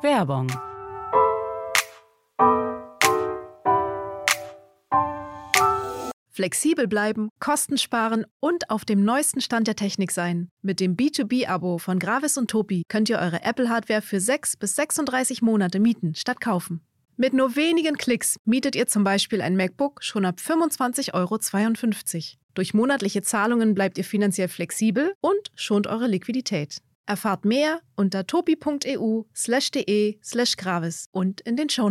Werbung 0.01 0.47
Flexibel 6.35 6.85
bleiben, 6.85 7.29
Kosten 7.39 7.77
sparen 7.77 8.25
und 8.41 8.69
auf 8.69 8.83
dem 8.83 9.05
neuesten 9.05 9.39
Stand 9.39 9.67
der 9.67 9.77
Technik 9.77 10.11
sein. 10.11 10.49
Mit 10.61 10.81
dem 10.81 10.97
B2B-Abo 10.97 11.77
von 11.77 11.97
Gravis 11.97 12.37
und 12.37 12.49
Topi 12.51 12.83
könnt 12.89 13.07
ihr 13.07 13.19
eure 13.19 13.43
Apple-Hardware 13.43 14.01
für 14.01 14.19
6 14.19 14.57
bis 14.57 14.75
36 14.75 15.41
Monate 15.41 15.79
mieten 15.79 16.13
statt 16.13 16.41
kaufen. 16.41 16.81
Mit 17.15 17.33
nur 17.33 17.55
wenigen 17.55 17.95
Klicks 17.95 18.35
mietet 18.43 18.75
ihr 18.75 18.85
zum 18.87 19.05
Beispiel 19.05 19.39
ein 19.41 19.55
MacBook 19.55 20.03
schon 20.03 20.25
ab 20.25 20.39
25,52 20.45 21.13
Euro. 21.13 21.39
Durch 22.53 22.73
monatliche 22.73 23.21
Zahlungen 23.21 23.73
bleibt 23.73 23.97
ihr 23.97 24.03
finanziell 24.03 24.49
flexibel 24.49 25.13
und 25.21 25.51
schont 25.55 25.87
eure 25.87 26.07
Liquidität. 26.07 26.79
Erfahrt 27.05 27.45
mehr 27.45 27.79
unter 27.95 28.27
topi.eu/de/gravis 28.27 30.17
slash 30.21 30.55
und 31.13 31.39
in 31.41 31.55
den 31.55 31.69
Show 31.69 31.89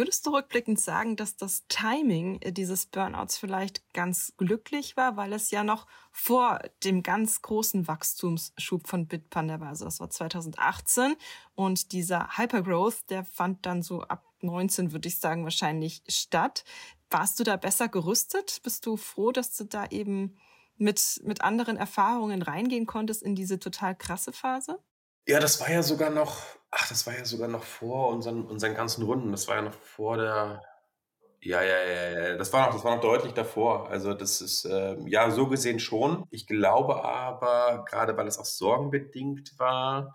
Würdest 0.00 0.24
du 0.24 0.30
rückblickend 0.30 0.80
sagen, 0.80 1.14
dass 1.16 1.36
das 1.36 1.66
Timing 1.68 2.40
äh, 2.40 2.52
dieses 2.52 2.86
Burnouts 2.86 3.36
vielleicht 3.36 3.92
ganz 3.92 4.32
glücklich 4.38 4.96
war, 4.96 5.18
weil 5.18 5.34
es 5.34 5.50
ja 5.50 5.62
noch 5.62 5.86
vor 6.10 6.58
dem 6.84 7.02
ganz 7.02 7.42
großen 7.42 7.86
Wachstumsschub 7.86 8.88
von 8.88 9.08
Bitpanda 9.08 9.60
war? 9.60 9.68
Also 9.68 9.84
das 9.84 10.00
war 10.00 10.08
2018 10.08 11.16
und 11.54 11.92
dieser 11.92 12.38
Hypergrowth, 12.38 13.10
der 13.10 13.26
fand 13.26 13.66
dann 13.66 13.82
so 13.82 14.00
ab 14.00 14.24
19, 14.40 14.92
würde 14.92 15.06
ich 15.06 15.20
sagen, 15.20 15.44
wahrscheinlich 15.44 16.02
statt. 16.08 16.64
Warst 17.10 17.38
du 17.38 17.44
da 17.44 17.58
besser 17.58 17.88
gerüstet? 17.88 18.62
Bist 18.62 18.86
du 18.86 18.96
froh, 18.96 19.32
dass 19.32 19.54
du 19.54 19.64
da 19.64 19.84
eben 19.88 20.38
mit, 20.78 21.20
mit 21.24 21.42
anderen 21.42 21.76
Erfahrungen 21.76 22.40
reingehen 22.40 22.86
konntest 22.86 23.22
in 23.22 23.34
diese 23.34 23.58
total 23.58 23.94
krasse 23.94 24.32
Phase? 24.32 24.78
Ja, 25.28 25.40
das 25.40 25.60
war 25.60 25.70
ja 25.70 25.82
sogar 25.82 26.08
noch, 26.08 26.38
ach, 26.70 26.88
das 26.88 27.06
war 27.06 27.16
ja 27.16 27.24
sogar 27.24 27.48
noch 27.48 27.64
vor 27.64 28.08
unseren, 28.08 28.44
unseren 28.46 28.74
ganzen 28.74 29.04
Runden. 29.04 29.30
Das 29.32 29.48
war 29.48 29.56
ja 29.56 29.62
noch 29.62 29.74
vor 29.74 30.16
der, 30.16 30.62
ja, 31.42 31.62
ja, 31.62 31.84
ja, 31.84 32.10
ja, 32.10 32.36
das 32.36 32.52
war 32.52 32.66
noch, 32.66 32.74
das 32.74 32.84
war 32.84 32.96
noch 32.96 33.02
deutlich 33.02 33.32
davor. 33.32 33.88
Also 33.88 34.12
das 34.12 34.42
ist, 34.42 34.66
äh, 34.66 34.96
ja, 35.06 35.30
so 35.30 35.46
gesehen 35.48 35.80
schon. 35.80 36.26
Ich 36.30 36.46
glaube 36.46 37.02
aber, 37.02 37.84
gerade 37.88 38.16
weil 38.16 38.26
es 38.26 38.38
auch 38.38 38.44
sorgenbedingt 38.44 39.58
war, 39.58 40.14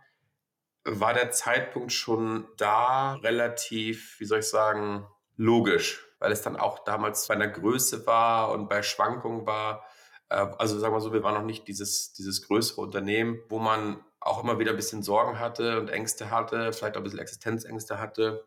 war 0.83 1.13
der 1.15 1.31
Zeitpunkt 1.31 1.91
schon 1.91 2.47
da 2.57 3.15
relativ, 3.15 4.19
wie 4.19 4.25
soll 4.25 4.39
ich 4.39 4.49
sagen, 4.49 5.07
logisch, 5.35 6.07
weil 6.19 6.31
es 6.31 6.43
dann 6.43 6.57
auch 6.57 6.83
damals 6.83 7.27
bei 7.27 7.33
einer 7.33 7.47
Größe 7.47 8.05
war 8.05 8.51
und 8.51 8.69
bei 8.69 8.83
Schwankungen 8.83 9.47
war. 9.47 9.83
Äh, 10.29 10.45
also 10.59 10.77
sagen 10.77 10.93
wir 10.93 11.01
so, 11.01 11.11
wir 11.11 11.23
waren 11.23 11.33
noch 11.33 11.43
nicht 11.43 11.67
dieses, 11.67 12.13
dieses 12.13 12.43
größere 12.47 12.81
Unternehmen, 12.81 13.39
wo 13.49 13.57
man 13.57 14.03
auch 14.25 14.43
immer 14.43 14.59
wieder 14.59 14.71
ein 14.71 14.75
bisschen 14.75 15.03
Sorgen 15.03 15.39
hatte 15.39 15.79
und 15.79 15.89
Ängste 15.89 16.31
hatte, 16.31 16.73
vielleicht 16.73 16.95
auch 16.95 17.01
ein 17.01 17.03
bisschen 17.03 17.19
Existenzängste 17.19 17.99
hatte. 17.99 18.43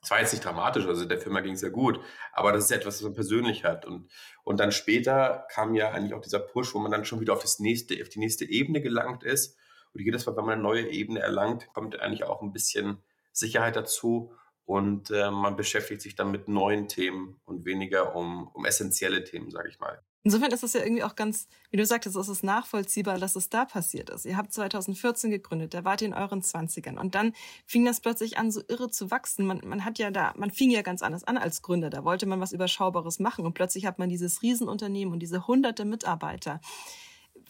Das 0.00 0.10
war 0.10 0.20
jetzt 0.20 0.32
nicht 0.32 0.44
dramatisch, 0.44 0.84
also 0.84 1.04
der 1.04 1.20
Firma 1.20 1.40
ging 1.40 1.54
es 1.54 1.62
ja 1.62 1.68
gut, 1.68 2.00
aber 2.32 2.50
das 2.50 2.64
ist 2.64 2.72
etwas, 2.72 2.96
was 2.96 3.02
man 3.02 3.14
persönlich 3.14 3.62
hat. 3.62 3.86
Und, 3.86 4.10
und 4.42 4.58
dann 4.58 4.72
später 4.72 5.46
kam 5.52 5.74
ja 5.76 5.92
eigentlich 5.92 6.14
auch 6.14 6.20
dieser 6.20 6.40
Push, 6.40 6.74
wo 6.74 6.80
man 6.80 6.90
dann 6.90 7.04
schon 7.04 7.20
wieder 7.20 7.34
auf, 7.34 7.40
das 7.40 7.60
nächste, 7.60 7.96
auf 8.02 8.08
die 8.08 8.18
nächste 8.18 8.44
Ebene 8.44 8.82
gelangt 8.82 9.22
ist. 9.22 9.56
Und 9.94 10.00
jedes 10.00 10.26
Mal, 10.26 10.36
wenn 10.36 10.44
man 10.44 10.54
eine 10.54 10.62
neue 10.62 10.88
Ebene 10.88 11.20
erlangt, 11.20 11.68
kommt 11.72 12.00
eigentlich 12.00 12.24
auch 12.24 12.42
ein 12.42 12.52
bisschen 12.52 13.00
Sicherheit 13.30 13.76
dazu 13.76 14.34
und 14.64 15.12
äh, 15.12 15.30
man 15.30 15.54
beschäftigt 15.54 16.00
sich 16.00 16.16
dann 16.16 16.32
mit 16.32 16.48
neuen 16.48 16.88
Themen 16.88 17.40
und 17.44 17.64
weniger 17.64 18.16
um, 18.16 18.48
um 18.48 18.64
essentielle 18.64 19.22
Themen, 19.22 19.52
sage 19.52 19.68
ich 19.68 19.78
mal. 19.78 20.02
Insofern 20.24 20.52
ist 20.52 20.62
es 20.62 20.72
ja 20.72 20.82
irgendwie 20.82 21.02
auch 21.02 21.16
ganz, 21.16 21.48
wie 21.70 21.76
du 21.76 21.84
sagtest, 21.84 22.14
es 22.14 22.28
ist 22.28 22.44
nachvollziehbar, 22.44 23.18
dass 23.18 23.34
es 23.34 23.50
da 23.50 23.64
passiert 23.64 24.08
ist. 24.08 24.24
Ihr 24.24 24.36
habt 24.36 24.52
2014 24.52 25.30
gegründet, 25.30 25.74
da 25.74 25.84
wart 25.84 26.00
ihr 26.00 26.08
in 26.08 26.14
euren 26.14 26.42
Zwanzigern 26.42 26.96
und 26.96 27.16
dann 27.16 27.32
fing 27.66 27.84
das 27.84 28.00
plötzlich 28.00 28.38
an, 28.38 28.52
so 28.52 28.62
irre 28.68 28.88
zu 28.88 29.10
wachsen. 29.10 29.46
Man, 29.46 29.62
man 29.64 29.84
hat 29.84 29.98
ja 29.98 30.12
da, 30.12 30.32
man 30.36 30.52
fing 30.52 30.70
ja 30.70 30.82
ganz 30.82 31.02
anders 31.02 31.24
an 31.24 31.36
als 31.36 31.62
Gründer. 31.62 31.90
Da 31.90 32.04
wollte 32.04 32.26
man 32.26 32.40
was 32.40 32.52
Überschaubares 32.52 33.18
machen 33.18 33.44
und 33.44 33.54
plötzlich 33.54 33.84
hat 33.84 33.98
man 33.98 34.08
dieses 34.08 34.42
Riesenunternehmen 34.42 35.12
und 35.12 35.18
diese 35.18 35.48
hunderte 35.48 35.84
Mitarbeiter. 35.84 36.60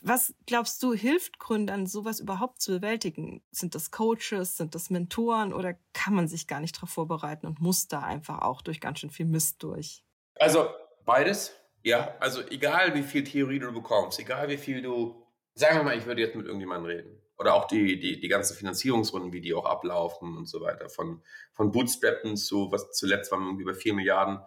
Was 0.01 0.35
glaubst 0.47 0.83
du, 0.83 0.95
hilft 0.95 1.39
Gründern, 1.39 1.87
sowas 1.87 2.21
überhaupt 2.21 2.63
zu 2.63 2.73
bewältigen? 2.73 3.43
Sind 3.51 3.75
das 3.75 3.91
Coaches, 3.91 4.57
sind 4.57 4.75
das 4.75 4.89
Mentoren 4.89 5.53
oder 5.53 5.75
kann 5.93 6.15
man 6.15 6.27
sich 6.27 6.47
gar 6.47 6.61
nicht 6.61 6.77
darauf 6.77 6.91
vorbereiten 6.91 7.47
und 7.47 7.61
muss 7.61 7.87
da 7.87 8.01
einfach 8.01 8.41
auch 8.41 8.63
durch 8.63 8.81
ganz 8.81 9.01
schön 9.01 9.11
viel 9.11 9.27
Mist 9.27 9.63
durch? 9.63 10.03
Also 10.39 10.69
beides 11.05 11.53
ja, 11.83 12.15
also 12.21 12.43
egal 12.49 12.95
wie 12.95 13.03
viel 13.03 13.25
Theorie 13.25 13.59
du 13.59 13.73
bekommst, 13.73 14.19
egal 14.19 14.49
wie 14.49 14.57
viel 14.57 14.83
du, 14.83 15.27
sagen 15.55 15.79
wir 15.79 15.85
mal, 15.85 15.99
ich 15.99 16.07
würde 16.07 16.23
jetzt 16.23 16.37
mit 16.37 16.47
irgendjemandem 16.47 16.91
reden. 16.91 17.19
Oder 17.39 17.55
auch 17.55 17.67
die, 17.67 17.99
die, 17.99 18.21
die 18.21 18.29
ganzen 18.29 18.57
Finanzierungsrunden, 18.57 19.33
wie 19.33 19.41
die 19.41 19.53
auch 19.55 19.65
ablaufen 19.65 20.37
und 20.37 20.47
so 20.47 20.61
weiter. 20.61 20.89
Von, 20.89 21.23
von 21.53 21.73
Bootstrappen 21.73 22.37
zu, 22.37 22.71
was 22.71 22.93
zuletzt 22.93 23.33
waren 23.33 23.57
wir 23.57 23.63
über 23.63 23.75
4 23.75 23.95
Milliarden, 23.95 24.39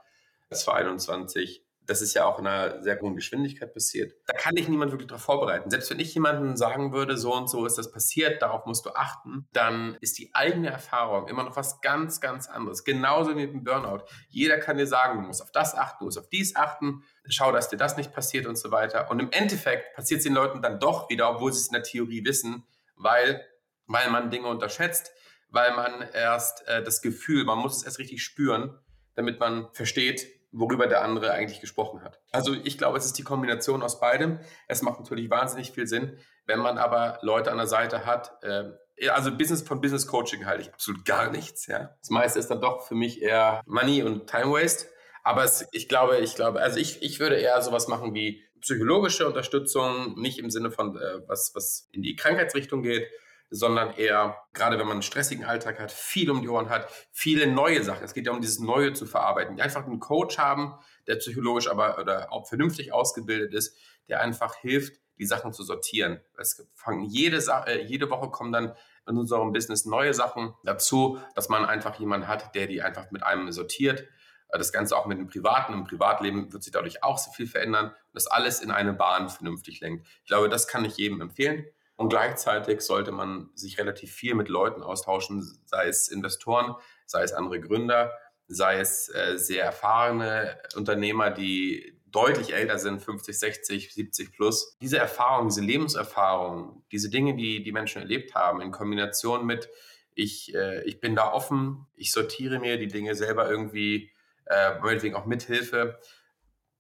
das 0.50 0.66
war 0.68 0.76
21 0.76 1.65
das 1.88 2.02
ist 2.02 2.14
ja 2.14 2.26
auch 2.26 2.40
in 2.40 2.48
einer 2.48 2.82
sehr 2.84 3.00
hohen 3.00 3.16
Geschwindigkeit 3.16 3.74
passiert. 3.74 4.14
Da 4.26 4.34
kann 4.34 4.56
ich 4.58 4.68
niemand 4.68 4.92
wirklich 4.92 5.08
darauf 5.08 5.24
vorbereiten. 5.24 5.70
Selbst 5.70 5.90
wenn 5.90 6.00
ich 6.00 6.14
jemandem 6.14 6.56
sagen 6.56 6.92
würde, 6.92 7.18
so 7.18 7.34
und 7.34 7.50
so 7.50 7.66
ist 7.66 7.78
das 7.78 7.92
passiert, 7.92 8.42
darauf 8.42 8.66
musst 8.66 8.86
du 8.86 8.92
achten, 8.92 9.48
dann 9.54 9.98
ist 10.02 10.18
die 10.18 10.34
eigene 10.34 10.70
Erfahrung 10.70 11.28
immer 11.28 11.44
noch 11.44 11.56
was 11.56 11.82
ganz, 11.82 12.20
ganz 12.22 12.48
anderes. 12.48 12.84
Genauso 12.84 13.32
wie 13.32 13.36
mit 13.36 13.54
dem 13.54 13.64
Burnout. 13.64 14.06
Jeder 14.30 14.58
kann 14.58 14.78
dir 14.78 14.88
sagen, 14.88 15.22
du 15.22 15.28
musst 15.28 15.42
auf 15.42 15.52
das 15.52 15.76
achten, 15.76 15.98
du 16.00 16.06
musst 16.06 16.18
auf 16.18 16.30
dies 16.30 16.56
achten, 16.56 17.04
schau, 17.28 17.52
dass 17.52 17.70
dir 17.70 17.78
das 17.78 17.98
nicht 17.98 18.14
passiert 18.14 18.46
und 18.46 18.58
so 18.58 18.72
weiter. 18.72 19.10
Und 19.12 19.20
im 19.20 19.32
Endeffekt 19.32 19.96
passiert 19.96 20.20
es 20.20 20.24
den 20.24 20.34
Leuten 20.34 20.62
dann 20.62 20.80
doch 20.80 21.10
wieder, 21.10 21.30
obwohl 21.30 21.54
sie 21.54 21.60
es 21.60 21.68
in 21.68 21.74
der 21.74 21.84
Theorie 21.84 22.26
wissen, 22.26 22.66
weil, 22.96 23.46
weil 23.88 24.10
man 24.10 24.32
Dinge 24.32 24.48
unterschätzt, 24.48 25.12
weil 25.50 25.76
man 25.76 26.02
erst 26.14 26.68
äh, 26.68 26.84
das 26.84 27.02
Gefühl, 27.02 27.46
man 27.46 27.60
muss 27.60 27.78
es 27.78 27.84
erst 27.84 28.00
richtig 28.00 28.24
spüren, 28.24 28.78
damit 29.16 29.40
man 29.40 29.70
versteht, 29.74 30.28
worüber 30.56 30.88
der 30.88 31.04
andere 31.04 31.32
eigentlich 31.32 31.62
gesprochen 31.62 32.02
hat. 32.02 32.20
Also 32.32 32.54
ich 32.54 32.78
glaube, 32.78 32.98
es 32.98 33.06
ist 33.06 33.18
die 33.18 33.24
Kombination 33.24 33.84
aus 33.84 34.00
beidem. 34.00 34.40
Es 34.68 34.82
macht 34.82 35.00
natürlich 35.00 35.30
wahnsinnig 35.30 35.72
viel 35.72 35.86
Sinn, 35.86 36.18
wenn 36.46 36.60
man 36.60 36.78
aber 36.78 37.20
Leute 37.22 37.52
an 37.52 37.58
der 37.58 37.68
Seite 37.68 38.06
hat. 38.06 38.42
Äh, 38.42 38.72
also 39.10 39.36
Business 39.36 39.62
von 39.62 39.82
Business 39.82 40.08
Coaching 40.08 40.46
halte 40.46 40.64
ich 40.64 40.74
absolut 40.74 41.06
gar 41.06 41.30
nichts. 41.30 41.68
Ja. 41.68 41.96
Das 42.00 42.10
meiste 42.10 42.40
ist 42.40 42.50
dann 42.50 42.62
doch 42.62 42.88
für 42.88 42.96
mich 42.96 43.22
eher 43.22 43.62
Money 43.66 44.04
und 44.04 44.28
Time 44.28 44.52
Waste. 44.52 44.88
Aber 45.24 45.44
es, 45.44 45.68
ich 45.72 45.90
glaube, 45.90 46.20
ich 46.20 46.36
glaube, 46.36 46.62
also 46.62 46.80
ich, 46.80 47.02
ich 47.02 47.20
würde 47.20 47.36
eher 47.36 47.62
sowas 47.62 47.88
machen 47.88 48.14
wie 48.14 48.44
psychologische 48.62 49.28
Unterstützung, 49.28 50.20
nicht 50.20 50.40
im 50.40 50.50
Sinne 50.50 50.72
von 50.72 50.98
äh, 50.98 51.28
was, 51.28 51.52
was 51.54 51.90
in 51.92 52.02
die 52.02 52.16
Krankheitsrichtung 52.16 52.82
geht, 52.82 53.08
sondern 53.50 53.94
eher, 53.96 54.38
gerade 54.54 54.78
wenn 54.78 54.86
man 54.86 54.94
einen 54.94 55.02
stressigen 55.02 55.46
Alltag 55.46 55.80
hat, 55.80 55.92
viel 55.92 56.30
um 56.30 56.42
die 56.42 56.50
Ohren 56.50 56.70
hat, 56.70 56.88
viele 57.12 57.48
neue 57.48 57.84
Sachen. 57.84 58.04
Es 58.04 58.14
geht 58.14 58.26
ja 58.26 58.32
um 58.32 58.42
dieses 58.42 58.60
Neue 58.60 58.94
zu 58.94 59.06
verarbeiten. 59.06 59.60
Einfach 59.60 59.86
einen 59.86 60.00
Coach 60.00 60.38
haben, 60.38 60.74
der 61.08 61.16
psychologisch 61.16 61.68
aber 61.68 62.00
oder 62.00 62.32
auch 62.32 62.48
vernünftig 62.48 62.94
ausgebildet 62.94 63.54
ist, 63.54 63.78
der 64.10 64.22
einfach 64.22 64.56
hilft, 64.56 65.00
die 65.18 65.26
Sachen 65.26 65.54
zu 65.54 65.64
sortieren. 65.64 66.20
Es 66.38 66.68
fangen 66.74 67.04
jede, 67.04 67.40
Sache, 67.42 67.72
äh, 67.72 67.84
jede 67.84 68.10
Woche 68.10 68.30
kommen 68.30 68.52
dann 68.52 68.74
in 69.08 69.18
unserem 69.18 69.54
Business 69.54 69.86
neue 69.86 70.14
Sachen 70.14 70.54
dazu, 70.64 71.20
dass 71.36 71.50
man 71.50 71.66
einfach 71.66 72.00
jemanden 72.00 72.28
hat, 72.28 72.56
der 72.56 72.68
die 72.68 72.82
einfach 72.82 73.12
mit 73.12 73.24
einem 73.24 73.52
sortiert. 73.52 74.02
Äh, 74.50 74.58
das 74.58 74.72
Ganze 74.74 74.98
auch 74.98 75.06
mit 75.06 75.18
dem 75.18 75.28
Privaten. 75.28 75.74
Im 75.74 75.84
Privatleben 75.86 76.52
wird 76.52 76.64
sich 76.64 76.74
dadurch 76.74 77.04
auch 77.04 77.18
so 77.18 77.32
viel 77.32 77.48
verändern 77.48 77.88
und 77.88 78.14
das 78.14 78.28
alles 78.28 78.62
in 78.62 78.72
eine 78.72 78.94
Bahn 78.94 79.30
vernünftig 79.30 79.80
lenkt. 79.80 80.08
Ich 80.24 80.28
glaube, 80.28 80.50
das 80.50 80.68
kann 80.68 80.86
ich 80.86 80.98
jedem 80.98 81.22
empfehlen. 81.22 81.66
Und 81.98 82.10
gleichzeitig 82.10 82.82
sollte 82.82 83.12
man 83.12 83.50
sich 83.56 83.78
relativ 83.78 84.12
viel 84.12 84.36
mit 84.36 84.50
Leuten 84.50 84.84
austauschen, 84.84 85.42
sei 85.66 85.88
es 85.88 86.10
Investoren, 86.10 86.76
sei 87.06 87.24
es 87.24 87.34
andere 87.34 87.60
Gründer, 87.62 88.12
sei 88.48 88.80
es 88.80 89.10
äh, 89.10 89.38
sehr 89.38 89.64
erfahrene 89.64 90.58
Unternehmer, 90.76 91.32
die 91.32 91.96
deutlich 92.16 92.54
älter 92.54 92.80
sind, 92.80 93.02
50, 93.02 93.38
60, 93.38 93.94
70 93.94 94.32
plus. 94.32 94.78
Diese 94.82 94.98
Erfahrung, 94.98 95.50
diese 95.50 95.62
Lebenserfahrung, 95.62 96.84
diese 96.92 97.10
Dinge, 97.10 97.36
die 97.36 97.64
die 97.64 97.72
Menschen 97.72 98.02
erlebt 98.02 98.36
haben, 98.36 98.62
in 98.62 98.72
Kombination 98.72 99.46
mit, 99.46 99.70
ich, 100.14 100.56
äh, 100.56 100.84
ich 100.84 101.02
bin 101.02 101.16
da 101.16 101.32
offen, 101.34 101.88
ich 101.96 102.12
sortiere 102.12 102.60
mir 102.60 102.78
die 102.78 102.88
Dinge 102.88 103.16
selber 103.16 103.50
irgendwie, 103.50 104.12
äh, 104.46 104.80
meinetwegen 104.80 105.16
auch 105.16 105.26
Mithilfe, 105.26 106.00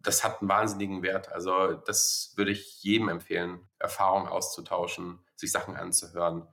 das 0.05 0.24
hat 0.24 0.41
einen 0.41 0.50
wahnsinnigen 0.50 1.03
Wert. 1.03 1.31
Also 1.31 1.74
das 1.74 2.33
würde 2.35 2.51
ich 2.51 2.81
jedem 2.83 3.09
empfehlen, 3.09 3.67
Erfahrungen 3.79 4.27
auszutauschen, 4.27 5.19
sich 5.35 5.51
Sachen 5.51 5.75
anzuhören 5.75 6.47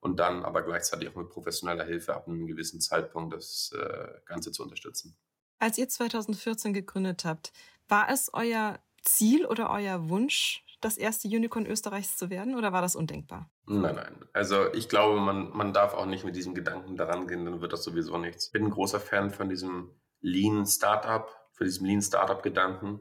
und 0.00 0.18
dann 0.18 0.44
aber 0.44 0.62
gleichzeitig 0.62 1.08
auch 1.08 1.14
mit 1.14 1.30
professioneller 1.30 1.84
Hilfe 1.84 2.14
ab 2.14 2.26
einem 2.26 2.46
gewissen 2.46 2.80
Zeitpunkt 2.80 3.34
das 3.34 3.72
äh, 3.74 4.08
Ganze 4.26 4.52
zu 4.52 4.62
unterstützen. 4.62 5.16
Als 5.58 5.78
ihr 5.78 5.88
2014 5.88 6.72
gegründet 6.72 7.24
habt, 7.24 7.52
war 7.88 8.10
es 8.10 8.30
euer 8.32 8.78
Ziel 9.02 9.46
oder 9.46 9.70
euer 9.70 10.08
Wunsch, 10.08 10.64
das 10.80 10.98
erste 10.98 11.28
Unicorn 11.28 11.66
Österreichs 11.66 12.16
zu 12.16 12.28
werden 12.28 12.54
oder 12.54 12.72
war 12.72 12.82
das 12.82 12.96
undenkbar? 12.96 13.50
Nein, 13.66 13.94
nein. 13.94 14.24
Also 14.34 14.72
ich 14.74 14.88
glaube, 14.88 15.20
man, 15.20 15.56
man 15.56 15.72
darf 15.72 15.94
auch 15.94 16.06
nicht 16.06 16.24
mit 16.24 16.36
diesem 16.36 16.54
Gedanken 16.54 16.96
daran 16.96 17.26
gehen, 17.26 17.44
dann 17.46 17.60
wird 17.62 17.72
das 17.72 17.84
sowieso 17.84 18.18
nichts. 18.18 18.46
Ich 18.46 18.52
bin 18.52 18.64
ein 18.64 18.70
großer 18.70 19.00
Fan 19.00 19.30
von 19.30 19.48
diesem 19.48 19.90
Lean 20.20 20.66
Startup 20.66 21.26
für 21.54 21.64
diesem 21.64 21.86
Lean 21.86 22.02
Startup 22.02 22.42
Gedanken, 22.42 23.00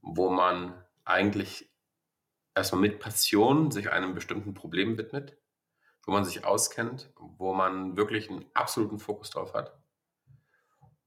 wo 0.00 0.30
man 0.30 0.74
eigentlich 1.04 1.70
erstmal 2.54 2.80
mit 2.80 3.00
Passion 3.00 3.70
sich 3.70 3.90
einem 3.90 4.14
bestimmten 4.14 4.54
Problem 4.54 4.96
widmet, 4.98 5.36
wo 6.04 6.12
man 6.12 6.24
sich 6.24 6.44
auskennt, 6.44 7.12
wo 7.16 7.54
man 7.54 7.96
wirklich 7.96 8.30
einen 8.30 8.44
absoluten 8.54 8.98
Fokus 8.98 9.30
drauf 9.30 9.54
hat. 9.54 9.76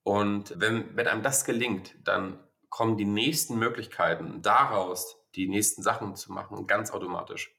Und 0.04 0.60
wenn, 0.60 0.96
wenn 0.96 1.08
einem 1.08 1.24
das 1.24 1.46
gelingt, 1.46 1.96
dann 2.04 2.40
kommen 2.70 2.98
die 2.98 3.06
nächsten 3.06 3.58
Möglichkeiten 3.58 4.42
daraus, 4.42 5.18
die 5.36 5.48
nächsten 5.48 5.82
Sachen 5.82 6.16
zu 6.16 6.32
machen, 6.32 6.68
ganz 6.68 6.92
automatisch. 6.92 7.56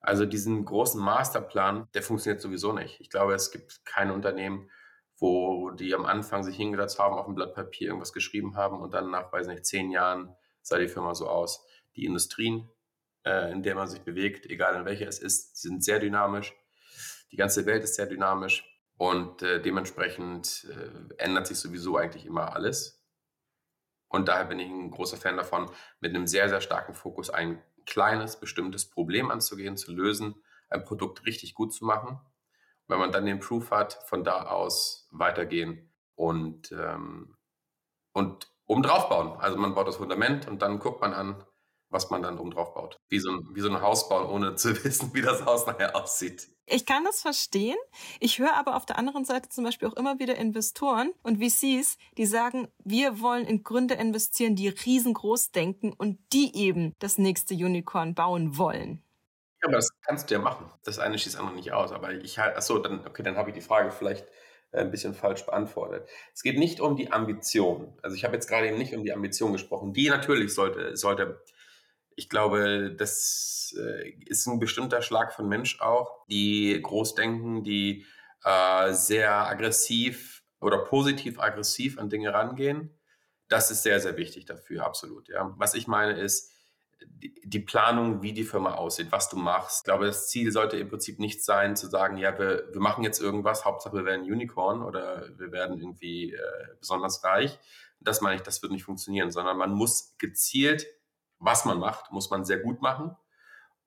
Also 0.00 0.26
diesen 0.26 0.64
großen 0.64 1.00
Masterplan, 1.00 1.88
der 1.94 2.02
funktioniert 2.02 2.40
sowieso 2.40 2.72
nicht. 2.72 3.00
Ich 3.00 3.10
glaube, 3.10 3.34
es 3.34 3.50
gibt 3.50 3.84
kein 3.84 4.10
Unternehmen, 4.10 4.70
wo 5.18 5.70
die 5.70 5.94
am 5.94 6.06
Anfang 6.06 6.42
sich 6.42 6.56
hingesetzt 6.56 6.98
haben, 6.98 7.16
auf 7.16 7.26
ein 7.26 7.34
Blatt 7.34 7.54
Papier 7.54 7.88
irgendwas 7.88 8.12
geschrieben 8.12 8.56
haben 8.56 8.80
und 8.80 8.94
dann 8.94 9.10
nach, 9.10 9.32
weiß 9.32 9.48
nicht, 9.48 9.66
zehn 9.66 9.90
Jahren 9.90 10.34
sah 10.62 10.78
die 10.78 10.88
Firma 10.88 11.14
so 11.14 11.28
aus. 11.28 11.66
Die 11.96 12.04
Industrien, 12.04 12.68
äh, 13.24 13.50
in 13.50 13.62
der 13.62 13.74
man 13.74 13.88
sich 13.88 14.00
bewegt, 14.02 14.46
egal 14.46 14.76
in 14.76 14.84
welcher 14.84 15.08
es 15.08 15.18
ist, 15.18 15.60
sind 15.60 15.82
sehr 15.82 15.98
dynamisch. 15.98 16.54
Die 17.32 17.36
ganze 17.36 17.66
Welt 17.66 17.82
ist 17.82 17.96
sehr 17.96 18.06
dynamisch. 18.06 18.64
Und 18.96 19.42
äh, 19.42 19.60
dementsprechend 19.60 20.66
äh, 20.70 21.22
ändert 21.22 21.46
sich 21.46 21.58
sowieso 21.58 21.96
eigentlich 21.96 22.26
immer 22.26 22.54
alles. 22.54 23.04
Und 24.08 24.28
daher 24.28 24.46
bin 24.46 24.58
ich 24.58 24.68
ein 24.68 24.90
großer 24.90 25.16
Fan 25.16 25.36
davon, 25.36 25.70
mit 26.00 26.14
einem 26.14 26.26
sehr, 26.26 26.48
sehr 26.48 26.60
starken 26.60 26.94
Fokus 26.94 27.30
ein 27.30 27.62
kleines, 27.86 28.40
bestimmtes 28.40 28.88
Problem 28.88 29.30
anzugehen, 29.30 29.76
zu 29.76 29.94
lösen, 29.94 30.42
ein 30.68 30.84
Produkt 30.84 31.26
richtig 31.26 31.54
gut 31.54 31.72
zu 31.72 31.84
machen. 31.84 32.20
Wenn 32.88 32.98
man 32.98 33.12
dann 33.12 33.26
den 33.26 33.40
Proof 33.40 33.70
hat, 33.70 33.94
von 34.06 34.24
da 34.24 34.46
aus 34.46 35.08
weitergehen 35.10 35.92
und, 36.14 36.72
ähm, 36.72 37.36
und 38.12 38.50
oben 38.66 38.82
drauf 38.82 39.08
bauen. 39.08 39.38
Also 39.40 39.56
man 39.56 39.74
baut 39.74 39.88
das 39.88 39.96
Fundament 39.96 40.48
und 40.48 40.62
dann 40.62 40.78
guckt 40.78 41.00
man 41.00 41.12
an, 41.14 41.44
was 41.90 42.10
man 42.10 42.22
dann 42.22 42.38
oben 42.38 42.50
drauf 42.50 42.74
baut. 42.74 42.98
Wie 43.08 43.18
so, 43.18 43.30
ein, 43.30 43.48
wie 43.54 43.60
so 43.60 43.68
ein 43.68 43.80
Haus 43.80 44.08
bauen, 44.08 44.26
ohne 44.26 44.54
zu 44.56 44.84
wissen, 44.84 45.12
wie 45.14 45.22
das 45.22 45.44
Haus 45.44 45.66
nachher 45.66 45.96
aussieht. 45.96 46.48
Ich 46.66 46.84
kann 46.84 47.04
das 47.04 47.22
verstehen. 47.22 47.78
Ich 48.20 48.38
höre 48.38 48.54
aber 48.54 48.76
auf 48.76 48.84
der 48.84 48.98
anderen 48.98 49.24
Seite 49.24 49.48
zum 49.48 49.64
Beispiel 49.64 49.88
auch 49.88 49.94
immer 49.94 50.18
wieder 50.18 50.36
Investoren 50.36 51.12
und 51.22 51.42
VCs, 51.42 51.96
die 52.18 52.26
sagen, 52.26 52.68
wir 52.84 53.20
wollen 53.20 53.46
in 53.46 53.62
Gründe 53.62 53.94
investieren, 53.94 54.54
die 54.54 54.68
riesengroß 54.68 55.50
denken 55.50 55.94
und 55.94 56.18
die 56.34 56.54
eben 56.54 56.94
das 56.98 57.16
nächste 57.16 57.54
Unicorn 57.54 58.14
bauen 58.14 58.58
wollen. 58.58 59.02
Ja, 59.62 59.68
aber 59.68 59.76
das 59.76 59.90
kannst 60.06 60.30
du 60.30 60.34
ja 60.34 60.40
machen. 60.40 60.70
Das 60.84 60.98
eine 60.98 61.18
schießt 61.18 61.38
andere 61.38 61.56
nicht 61.56 61.72
aus. 61.72 61.92
Aber 61.92 62.12
ich 62.12 62.38
halt, 62.38 62.56
achso, 62.56 62.78
dann, 62.78 63.06
okay, 63.06 63.22
dann 63.22 63.36
habe 63.36 63.50
ich 63.50 63.54
die 63.54 63.60
Frage 63.60 63.90
vielleicht 63.90 64.26
äh, 64.72 64.80
ein 64.80 64.90
bisschen 64.90 65.14
falsch 65.14 65.44
beantwortet. 65.44 66.08
Es 66.32 66.42
geht 66.42 66.58
nicht 66.58 66.80
um 66.80 66.96
die 66.96 67.10
Ambition. 67.12 67.98
Also 68.02 68.16
ich 68.16 68.24
habe 68.24 68.34
jetzt 68.34 68.48
gerade 68.48 68.68
eben 68.68 68.78
nicht 68.78 68.94
um 68.94 69.04
die 69.04 69.12
Ambition 69.12 69.52
gesprochen. 69.52 69.92
Die 69.92 70.08
natürlich 70.08 70.54
sollte, 70.54 70.96
sollte 70.96 71.42
ich 72.14 72.28
glaube, 72.28 72.94
das 72.96 73.74
äh, 73.78 74.10
ist 74.26 74.46
ein 74.46 74.58
bestimmter 74.58 75.02
Schlag 75.02 75.32
von 75.32 75.48
Mensch 75.48 75.80
auch, 75.80 76.26
die 76.26 76.80
groß 76.82 77.14
denken, 77.14 77.62
die 77.62 78.06
äh, 78.44 78.92
sehr 78.92 79.32
aggressiv 79.46 80.42
oder 80.60 80.78
positiv 80.78 81.38
aggressiv 81.38 81.98
an 81.98 82.10
Dinge 82.10 82.32
rangehen. 82.34 82.98
Das 83.48 83.70
ist 83.70 83.82
sehr, 83.84 84.00
sehr 84.00 84.16
wichtig 84.16 84.46
dafür, 84.46 84.84
absolut. 84.84 85.28
Ja. 85.28 85.54
Was 85.58 85.74
ich 85.74 85.86
meine 85.86 86.18
ist, 86.18 86.52
die, 87.44 87.60
Planung, 87.60 88.22
wie 88.22 88.32
die 88.32 88.44
Firma 88.44 88.74
aussieht, 88.74 89.10
was 89.10 89.28
du 89.28 89.36
machst. 89.36 89.80
Ich 89.80 89.84
glaube, 89.84 90.06
das 90.06 90.28
Ziel 90.28 90.52
sollte 90.52 90.76
im 90.76 90.88
Prinzip 90.88 91.18
nicht 91.18 91.44
sein, 91.44 91.76
zu 91.76 91.88
sagen, 91.88 92.16
ja, 92.16 92.38
wir, 92.38 92.68
wir 92.72 92.80
machen 92.80 93.04
jetzt 93.04 93.20
irgendwas, 93.20 93.64
Hauptsache 93.64 93.96
wir 93.96 94.04
werden 94.04 94.30
Unicorn 94.30 94.82
oder 94.82 95.28
wir 95.36 95.52
werden 95.52 95.78
irgendwie 95.78 96.32
äh, 96.32 96.40
besonders 96.78 97.24
reich. 97.24 97.58
Das 98.00 98.20
meine 98.20 98.36
ich, 98.36 98.42
das 98.42 98.62
wird 98.62 98.72
nicht 98.72 98.84
funktionieren, 98.84 99.30
sondern 99.32 99.56
man 99.56 99.72
muss 99.72 100.16
gezielt 100.18 100.86
was 101.38 101.64
man 101.64 101.78
macht, 101.78 102.10
muss 102.10 102.30
man 102.30 102.44
sehr 102.44 102.58
gut 102.58 102.82
machen. 102.82 103.16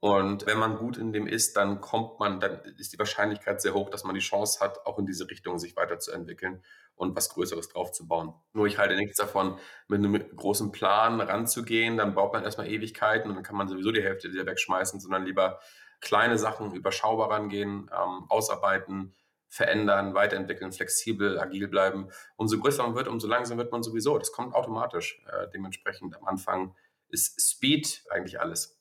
Und 0.01 0.47
wenn 0.47 0.57
man 0.57 0.77
gut 0.77 0.97
in 0.97 1.13
dem 1.13 1.27
ist, 1.27 1.55
dann 1.55 1.79
kommt 1.79 2.19
man, 2.19 2.39
dann 2.39 2.59
ist 2.79 2.91
die 2.91 2.97
Wahrscheinlichkeit 2.97 3.61
sehr 3.61 3.75
hoch, 3.75 3.91
dass 3.91 4.03
man 4.03 4.15
die 4.15 4.21
Chance 4.21 4.59
hat, 4.59 4.83
auch 4.87 4.97
in 4.97 5.05
diese 5.05 5.29
Richtung 5.29 5.59
sich 5.59 5.75
weiterzuentwickeln 5.75 6.63
und 6.95 7.15
was 7.15 7.29
Größeres 7.29 7.69
draufzubauen. 7.69 8.33
Nur 8.53 8.65
ich 8.65 8.79
halte 8.79 8.95
nichts 8.95 9.17
davon, 9.17 9.59
mit 9.87 9.99
einem 9.99 10.35
großen 10.35 10.71
Plan 10.71 11.21
ranzugehen, 11.21 11.97
dann 11.97 12.15
baut 12.15 12.33
man 12.33 12.43
erstmal 12.43 12.67
Ewigkeiten 12.67 13.29
und 13.29 13.35
dann 13.35 13.43
kann 13.43 13.55
man 13.55 13.67
sowieso 13.67 13.91
die 13.91 14.01
Hälfte 14.01 14.31
wieder 14.31 14.47
wegschmeißen, 14.47 14.99
sondern 14.99 15.23
lieber 15.23 15.59
kleine 15.99 16.39
Sachen 16.39 16.73
überschaubar 16.73 17.29
rangehen, 17.29 17.91
ähm, 17.93 18.25
ausarbeiten, 18.27 19.13
verändern, 19.49 20.15
weiterentwickeln, 20.15 20.71
flexibel, 20.71 21.39
agil 21.39 21.67
bleiben. 21.67 22.09
Umso 22.37 22.57
größer 22.57 22.81
man 22.81 22.95
wird, 22.95 23.07
umso 23.07 23.27
langsamer 23.27 23.59
wird 23.61 23.71
man 23.71 23.83
sowieso. 23.83 24.17
Das 24.17 24.31
kommt 24.31 24.55
automatisch. 24.55 25.21
Äh, 25.27 25.47
dementsprechend 25.53 26.15
am 26.15 26.25
Anfang 26.25 26.75
ist 27.09 27.39
Speed 27.39 28.03
eigentlich 28.09 28.39
alles. 28.39 28.80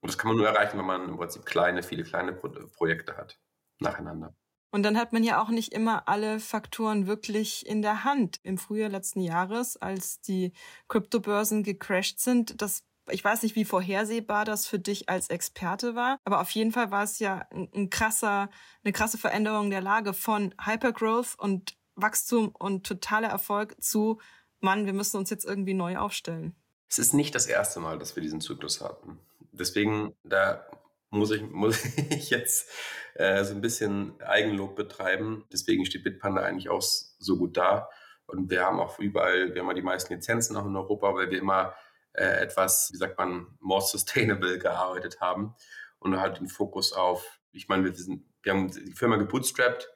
Und 0.00 0.10
das 0.10 0.18
kann 0.18 0.28
man 0.28 0.38
nur 0.38 0.48
erreichen, 0.48 0.78
wenn 0.78 0.86
man 0.86 1.08
im 1.08 1.16
Prinzip 1.16 1.44
kleine, 1.44 1.82
viele 1.82 2.04
kleine 2.04 2.32
Pro 2.32 2.48
Projekte 2.48 3.16
hat, 3.16 3.38
nacheinander. 3.78 4.34
Und 4.72 4.84
dann 4.84 4.96
hat 4.96 5.12
man 5.12 5.24
ja 5.24 5.42
auch 5.42 5.48
nicht 5.48 5.72
immer 5.72 6.08
alle 6.08 6.38
Faktoren 6.38 7.06
wirklich 7.06 7.66
in 7.66 7.82
der 7.82 8.04
Hand. 8.04 8.38
Im 8.44 8.56
Frühjahr 8.56 8.88
letzten 8.88 9.20
Jahres, 9.20 9.76
als 9.76 10.20
die 10.20 10.52
Kryptobörsen 10.88 11.64
gecrashed 11.64 12.20
sind, 12.20 12.62
das 12.62 12.84
ich 13.12 13.24
weiß 13.24 13.42
nicht, 13.42 13.56
wie 13.56 13.64
vorhersehbar 13.64 14.44
das 14.44 14.66
für 14.66 14.78
dich 14.78 15.08
als 15.08 15.30
Experte 15.30 15.94
war, 15.94 16.18
aber 16.24 16.40
auf 16.40 16.50
jeden 16.50 16.72
Fall 16.72 16.90
war 16.90 17.02
es 17.02 17.18
ja 17.18 17.46
ein, 17.50 17.68
ein 17.74 17.90
krasser, 17.90 18.50
eine 18.84 18.92
krasse 18.92 19.18
Veränderung 19.18 19.70
der 19.70 19.80
Lage 19.80 20.12
von 20.12 20.54
Hypergrowth 20.64 21.36
und 21.38 21.76
Wachstum 21.96 22.54
und 22.58 22.86
totaler 22.86 23.28
Erfolg 23.28 23.82
zu, 23.82 24.20
Mann, 24.60 24.86
wir 24.86 24.92
müssen 24.92 25.16
uns 25.16 25.30
jetzt 25.30 25.44
irgendwie 25.44 25.74
neu 25.74 25.96
aufstellen. 25.96 26.54
Es 26.88 26.98
ist 26.98 27.14
nicht 27.14 27.34
das 27.34 27.46
erste 27.46 27.80
Mal, 27.80 27.98
dass 27.98 28.16
wir 28.16 28.22
diesen 28.22 28.40
Zyklus 28.40 28.80
hatten. 28.80 29.18
Deswegen, 29.52 30.14
da 30.24 30.66
muss 31.10 31.30
ich, 31.30 31.42
muss 31.50 31.84
ich 31.84 32.30
jetzt 32.30 32.70
äh, 33.14 33.44
so 33.44 33.54
ein 33.54 33.60
bisschen 33.60 34.20
Eigenlob 34.22 34.76
betreiben. 34.76 35.44
Deswegen 35.52 35.84
steht 35.84 36.04
Bitpanda 36.04 36.42
eigentlich 36.42 36.68
auch 36.68 36.82
so 36.82 37.36
gut 37.36 37.56
da. 37.56 37.88
Und 38.26 38.50
wir 38.50 38.64
haben 38.64 38.78
auch 38.78 38.98
überall, 38.98 39.54
wir 39.54 39.64
haben 39.64 39.74
die 39.74 39.82
meisten 39.82 40.14
Lizenzen 40.14 40.56
auch 40.56 40.66
in 40.66 40.76
Europa, 40.76 41.14
weil 41.14 41.30
wir 41.30 41.38
immer 41.38 41.74
äh, 42.12 42.42
etwas, 42.42 42.90
wie 42.92 42.96
sagt 42.96 43.18
man, 43.18 43.46
more 43.60 43.82
sustainable 43.82 44.58
gearbeitet 44.58 45.20
haben 45.20 45.54
und 45.98 46.18
halt 46.18 46.38
den 46.38 46.48
Fokus 46.48 46.92
auf, 46.92 47.40
ich 47.52 47.68
meine, 47.68 47.84
wir, 47.84 47.92
sind, 47.92 48.24
wir 48.42 48.52
haben 48.52 48.70
die 48.70 48.92
Firma 48.92 49.16
gebootstrapped, 49.16 49.88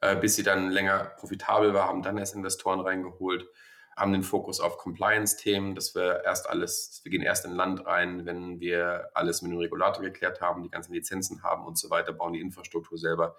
äh, 0.00 0.16
bis 0.16 0.34
sie 0.34 0.42
dann 0.42 0.70
länger 0.70 1.04
profitabel 1.16 1.72
war, 1.72 1.86
haben 1.86 2.02
dann 2.02 2.18
erst 2.18 2.34
Investoren 2.34 2.80
reingeholt 2.80 3.48
haben 3.96 4.12
den 4.12 4.22
Fokus 4.22 4.60
auf 4.60 4.78
Compliance-Themen, 4.78 5.74
dass 5.74 5.94
wir 5.94 6.24
erst 6.24 6.48
alles, 6.48 7.00
wir 7.04 7.10
gehen 7.10 7.22
erst 7.22 7.44
in 7.44 7.52
Land 7.52 7.84
rein, 7.86 8.24
wenn 8.24 8.60
wir 8.60 9.10
alles 9.14 9.42
mit 9.42 9.52
dem 9.52 9.58
Regulator 9.58 10.02
geklärt 10.02 10.40
haben, 10.40 10.62
die 10.62 10.70
ganzen 10.70 10.94
Lizenzen 10.94 11.42
haben 11.42 11.66
und 11.66 11.78
so 11.78 11.90
weiter, 11.90 12.12
bauen 12.12 12.32
die 12.32 12.40
Infrastruktur 12.40 12.98
selber. 12.98 13.36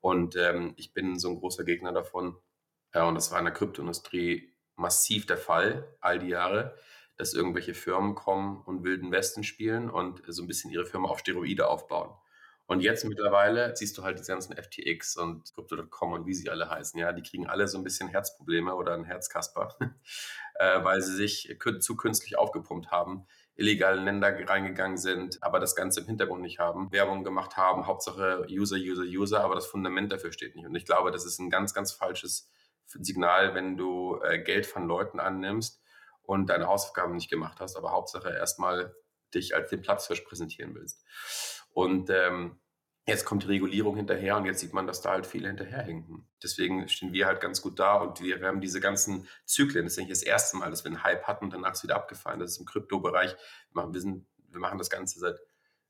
Und 0.00 0.36
ähm, 0.36 0.74
ich 0.76 0.92
bin 0.92 1.18
so 1.18 1.30
ein 1.30 1.38
großer 1.38 1.64
Gegner 1.64 1.92
davon. 1.92 2.36
Ja, 2.94 3.04
und 3.04 3.14
das 3.14 3.32
war 3.32 3.38
in 3.38 3.46
der 3.46 3.54
Kryptoindustrie 3.54 4.54
massiv 4.76 5.26
der 5.26 5.38
Fall, 5.38 5.96
all 6.00 6.18
die 6.18 6.28
Jahre, 6.28 6.76
dass 7.16 7.32
irgendwelche 7.32 7.74
Firmen 7.74 8.14
kommen 8.14 8.62
und 8.62 8.84
Wilden 8.84 9.10
Westen 9.10 9.42
spielen 9.42 9.90
und 9.90 10.22
so 10.26 10.42
ein 10.42 10.46
bisschen 10.46 10.70
ihre 10.70 10.84
Firma 10.84 11.08
auf 11.08 11.18
Steroide 11.18 11.68
aufbauen. 11.68 12.14
Und 12.66 12.80
jetzt 12.80 13.04
mittlerweile 13.04 13.76
siehst 13.76 13.96
du 13.96 14.02
halt 14.02 14.18
diese 14.18 14.32
ganzen 14.32 14.56
FTX 14.56 15.16
und 15.16 15.54
Crypto.com 15.54 16.12
und 16.12 16.26
wie 16.26 16.34
sie 16.34 16.50
alle 16.50 16.68
heißen. 16.68 16.98
Ja, 16.98 17.12
die 17.12 17.22
kriegen 17.22 17.46
alle 17.46 17.68
so 17.68 17.78
ein 17.78 17.84
bisschen 17.84 18.08
Herzprobleme 18.08 18.74
oder 18.74 18.94
ein 18.94 19.04
Herzkasper, 19.04 19.76
äh, 20.54 20.82
weil 20.82 21.00
sie 21.00 21.14
sich 21.14 21.56
zu 21.80 21.96
künstlich 21.96 22.36
aufgepumpt 22.36 22.90
haben, 22.90 23.26
illegal 23.54 23.98
in 23.98 24.04
Länder 24.04 24.36
reingegangen 24.48 24.98
sind, 24.98 25.42
aber 25.42 25.60
das 25.60 25.76
Ganze 25.76 26.00
im 26.00 26.06
Hintergrund 26.06 26.42
nicht 26.42 26.58
haben, 26.58 26.90
Werbung 26.90 27.22
gemacht 27.22 27.56
haben, 27.56 27.86
Hauptsache 27.86 28.46
User, 28.50 28.76
User, 28.76 29.04
User, 29.04 29.44
aber 29.44 29.54
das 29.54 29.66
Fundament 29.66 30.12
dafür 30.12 30.32
steht 30.32 30.56
nicht. 30.56 30.66
Und 30.66 30.74
ich 30.74 30.84
glaube, 30.84 31.12
das 31.12 31.24
ist 31.24 31.38
ein 31.38 31.50
ganz, 31.50 31.72
ganz 31.72 31.92
falsches 31.92 32.50
Signal, 32.86 33.54
wenn 33.54 33.76
du 33.76 34.20
äh, 34.22 34.40
Geld 34.42 34.66
von 34.66 34.88
Leuten 34.88 35.20
annimmst 35.20 35.80
und 36.22 36.50
deine 36.50 36.66
Hausaufgaben 36.66 37.14
nicht 37.14 37.30
gemacht 37.30 37.60
hast, 37.60 37.76
aber 37.76 37.92
Hauptsache 37.92 38.30
erstmal 38.30 38.94
dich 39.34 39.54
als 39.54 39.70
den 39.70 39.82
Platzfisch 39.82 40.20
präsentieren 40.22 40.74
willst. 40.74 41.04
Und 41.76 42.08
ähm, 42.08 42.58
jetzt 43.06 43.26
kommt 43.26 43.42
die 43.42 43.48
Regulierung 43.48 43.96
hinterher 43.96 44.38
und 44.38 44.46
jetzt 44.46 44.60
sieht 44.60 44.72
man, 44.72 44.86
dass 44.86 45.02
da 45.02 45.10
halt 45.10 45.26
viele 45.26 45.48
hinterherhinken. 45.48 46.26
Deswegen 46.42 46.88
stehen 46.88 47.12
wir 47.12 47.26
halt 47.26 47.42
ganz 47.42 47.60
gut 47.60 47.78
da 47.78 47.96
und 47.96 48.22
wir, 48.22 48.40
wir 48.40 48.48
haben 48.48 48.62
diese 48.62 48.80
ganzen 48.80 49.28
Zyklen. 49.44 49.84
Das 49.84 49.92
ist 49.92 49.98
nicht 49.98 50.10
das 50.10 50.22
erste 50.22 50.56
Mal, 50.56 50.70
dass 50.70 50.84
wir 50.84 50.90
einen 50.90 51.04
Hype 51.04 51.24
hatten 51.24 51.44
und 51.44 51.52
danach 51.52 51.74
ist 51.74 51.82
wieder 51.82 51.96
abgefallen. 51.96 52.40
Das 52.40 52.52
ist 52.52 52.60
im 52.60 52.64
Kryptobereich. 52.64 53.36
Wir, 53.74 53.92
wir, 53.92 54.00
sind, 54.00 54.26
wir 54.48 54.58
machen 54.58 54.78
das 54.78 54.88
Ganze 54.88 55.18
seit 55.18 55.38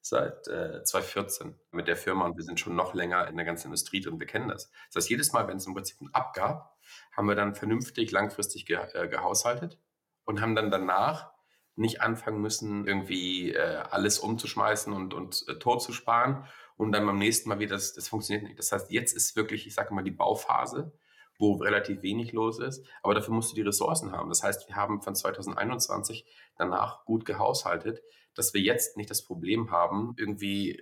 seit 0.01 0.49
äh, 0.49 0.83
2014 0.83 1.57
mit 1.71 1.89
der 1.89 1.97
Firma 1.97 2.27
und 2.27 2.37
wir 2.37 2.45
sind 2.45 2.61
schon 2.61 2.77
noch 2.77 2.95
länger 2.95 3.27
in 3.29 3.37
der 3.37 3.45
ganzen 3.45 3.67
Industrie 3.69 4.01
drin. 4.01 4.21
Wir 4.21 4.27
kennen 4.27 4.49
das. 4.49 4.71
Das 4.93 5.03
heißt, 5.03 5.11
jedes 5.11 5.33
Mal, 5.33 5.47
wenn 5.49 5.57
es 5.57 5.67
im 5.67 5.75
Prinzip 5.75 6.01
einen 6.01 6.15
abgab, 6.15 6.77
haben 7.13 7.29
wir 7.29 7.35
dann 7.35 7.55
vernünftig 7.55 8.11
langfristig 8.11 8.67
ge 8.67 8.79
äh, 8.95 9.09
gehaushaltet 9.09 9.81
und 10.25 10.41
haben 10.41 10.55
dann 10.55 10.71
danach 10.71 11.33
nicht 11.77 12.01
anfangen 12.01 12.41
müssen, 12.41 12.87
irgendwie 12.87 13.53
äh, 13.53 13.83
alles 13.91 14.19
umzuschmeißen 14.19 14.93
und, 14.93 15.15
und 15.15 15.45
äh, 15.49 15.59
tot 15.59 15.83
zu 15.83 15.93
sparen 15.93 16.47
und 16.77 16.93
dann 16.93 17.07
beim 17.07 17.19
nächsten 17.19 17.49
Mal 17.49 17.59
wieder, 17.59 17.77
das, 17.77 17.93
das 17.93 18.09
funktioniert 18.09 18.45
nicht. 18.45 18.59
Das 18.59 18.73
heißt, 18.73 18.91
jetzt 18.91 19.13
ist 19.13 19.37
wirklich, 19.37 19.67
ich 19.67 19.75
sage 19.75 19.95
mal, 19.95 20.03
die 20.03 20.11
Bauphase, 20.11 20.93
wo 21.39 21.55
relativ 21.57 22.03
wenig 22.03 22.33
los 22.33 22.59
ist, 22.59 22.85
aber 23.03 23.15
dafür 23.15 23.35
musst 23.35 23.53
du 23.53 23.57
die 23.57 23.63
Ressourcen 23.63 24.13
haben. 24.13 24.31
Das 24.31 24.43
heißt, 24.43 24.69
wir 24.69 24.77
haben 24.77 25.03
von 25.03 25.15
2021 25.15 26.25
danach 26.57 27.05
gut 27.05 27.27
gehaushaltet, 27.27 28.03
dass 28.35 28.55
wir 28.55 28.61
jetzt 28.61 28.97
nicht 28.97 29.11
das 29.11 29.23
Problem 29.23 29.71
haben, 29.71 30.15
irgendwie 30.17 30.79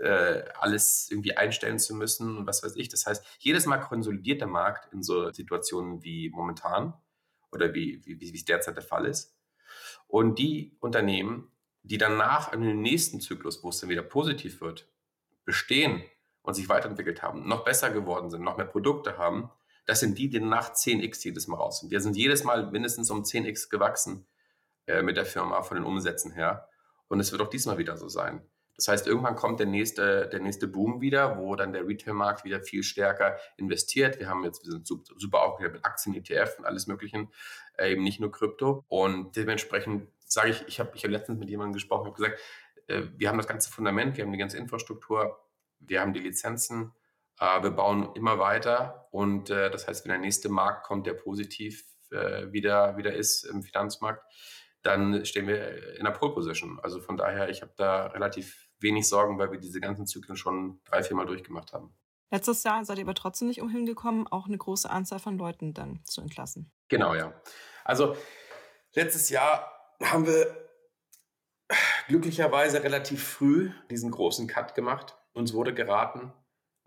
äh, 0.00 0.44
alles 0.58 1.08
irgendwie 1.10 1.36
einstellen 1.36 1.78
zu 1.78 1.94
müssen 1.94 2.38
und 2.38 2.46
was 2.46 2.62
weiß 2.62 2.76
ich. 2.76 2.88
Das 2.88 3.06
heißt, 3.06 3.24
jedes 3.38 3.66
Mal 3.66 3.78
konsolidiert 3.78 4.40
der 4.40 4.48
Markt 4.48 4.92
in 4.92 5.02
so 5.02 5.30
Situationen 5.32 6.02
wie 6.02 6.30
momentan 6.30 6.94
oder 7.52 7.74
wie, 7.74 8.00
wie, 8.04 8.20
wie 8.20 8.34
es 8.34 8.44
derzeit 8.44 8.76
der 8.76 8.82
Fall 8.82 9.06
ist. 9.06 9.36
Und 10.10 10.40
die 10.40 10.76
Unternehmen, 10.80 11.52
die 11.82 11.96
danach 11.96 12.52
in 12.52 12.62
dem 12.62 12.82
nächsten 12.82 13.20
Zyklus, 13.20 13.62
wo 13.62 13.68
es 13.68 13.78
dann 13.78 13.90
wieder 13.90 14.02
positiv 14.02 14.60
wird, 14.60 14.88
bestehen 15.44 16.02
und 16.42 16.54
sich 16.54 16.68
weiterentwickelt 16.68 17.22
haben, 17.22 17.46
noch 17.46 17.64
besser 17.64 17.90
geworden 17.90 18.28
sind, 18.28 18.42
noch 18.42 18.56
mehr 18.56 18.66
Produkte 18.66 19.18
haben, 19.18 19.50
das 19.86 20.00
sind 20.00 20.18
die, 20.18 20.28
die 20.28 20.40
nach 20.40 20.72
10x 20.72 21.24
jedes 21.24 21.46
Mal 21.46 21.56
raus 21.56 21.80
sind. 21.80 21.90
Wir 21.90 22.00
sind 22.00 22.16
jedes 22.16 22.44
Mal 22.44 22.70
mindestens 22.70 23.10
um 23.10 23.22
10x 23.22 23.70
gewachsen 23.70 24.26
äh, 24.86 25.02
mit 25.02 25.16
der 25.16 25.26
Firma 25.26 25.62
von 25.62 25.76
den 25.76 25.84
Umsätzen 25.84 26.32
her. 26.32 26.68
Und 27.08 27.20
es 27.20 27.30
wird 27.30 27.40
auch 27.40 27.50
diesmal 27.50 27.78
wieder 27.78 27.96
so 27.96 28.08
sein. 28.08 28.42
Das 28.80 28.88
heißt, 28.88 29.06
irgendwann 29.06 29.36
kommt 29.36 29.60
der 29.60 29.66
nächste, 29.66 30.26
der 30.28 30.40
nächste 30.40 30.66
Boom 30.66 31.02
wieder, 31.02 31.36
wo 31.36 31.54
dann 31.54 31.74
der 31.74 31.86
Retail-Markt 31.86 32.44
wieder 32.44 32.62
viel 32.62 32.82
stärker 32.82 33.36
investiert. 33.58 34.18
Wir 34.18 34.26
haben 34.26 34.42
jetzt, 34.42 34.64
wir 34.64 34.72
sind 34.72 34.86
super 34.86 35.42
aufgeklärt 35.42 35.74
mit 35.74 35.84
Aktien, 35.84 36.14
ETF 36.14 36.58
und 36.58 36.64
alles 36.64 36.86
Möglichen, 36.86 37.30
äh, 37.76 37.92
eben 37.92 38.02
nicht 38.02 38.20
nur 38.20 38.32
Krypto. 38.32 38.86
Und 38.88 39.36
dementsprechend 39.36 40.08
sage 40.24 40.48
ich, 40.48 40.66
ich 40.66 40.80
habe 40.80 40.92
ich 40.94 41.04
hab 41.04 41.10
letztens 41.10 41.38
mit 41.38 41.50
jemandem 41.50 41.74
gesprochen, 41.74 42.06
habe 42.06 42.16
gesagt, 42.16 42.40
äh, 42.86 43.02
wir 43.18 43.28
haben 43.28 43.36
das 43.36 43.46
ganze 43.46 43.70
Fundament, 43.70 44.16
wir 44.16 44.24
haben 44.24 44.32
die 44.32 44.38
ganze 44.38 44.56
Infrastruktur, 44.56 45.38
wir 45.80 46.00
haben 46.00 46.14
die 46.14 46.20
Lizenzen, 46.20 46.94
äh, 47.38 47.62
wir 47.62 47.72
bauen 47.72 48.14
immer 48.14 48.38
weiter 48.38 49.08
und 49.10 49.50
das 49.50 49.88
heißt, 49.88 50.06
wenn 50.06 50.12
der 50.12 50.20
nächste 50.20 50.48
Markt 50.48 50.86
kommt, 50.86 51.06
der 51.06 51.14
positiv 51.14 51.84
wieder, 52.10 52.96
wieder 52.96 53.12
ist 53.12 53.44
im 53.44 53.62
Finanzmarkt, 53.62 54.24
dann 54.82 55.24
stehen 55.24 55.46
wir 55.46 55.96
in 55.96 56.04
der 56.04 56.10
Pole 56.10 56.32
Position. 56.32 56.80
Also 56.82 57.00
von 57.00 57.16
daher, 57.16 57.48
ich 57.50 57.62
habe 57.62 57.72
da 57.76 58.06
relativ 58.06 58.69
wenig 58.80 59.08
Sorgen, 59.08 59.38
weil 59.38 59.50
wir 59.50 59.58
diese 59.58 59.80
ganzen 59.80 60.06
Zyklen 60.06 60.36
schon 60.36 60.80
drei, 60.84 61.02
vier 61.02 61.16
Mal 61.16 61.26
durchgemacht 61.26 61.72
haben. 61.72 61.94
Letztes 62.30 62.62
Jahr 62.62 62.84
seid 62.84 62.98
ihr 62.98 63.04
aber 63.04 63.14
trotzdem 63.14 63.48
nicht 63.48 63.60
umhin 63.60 63.86
gekommen, 63.86 64.26
auch 64.28 64.46
eine 64.46 64.58
große 64.58 64.88
Anzahl 64.88 65.18
von 65.18 65.36
Leuten 65.36 65.74
dann 65.74 66.00
zu 66.04 66.20
entlassen. 66.20 66.70
Genau, 66.88 67.14
ja. 67.14 67.32
Also 67.84 68.16
letztes 68.94 69.30
Jahr 69.30 69.72
haben 70.02 70.26
wir 70.26 70.68
glücklicherweise 72.08 72.82
relativ 72.82 73.22
früh 73.22 73.70
diesen 73.90 74.10
großen 74.10 74.46
Cut 74.46 74.74
gemacht. 74.74 75.16
Uns 75.32 75.52
wurde 75.52 75.74
geraten, 75.74 76.32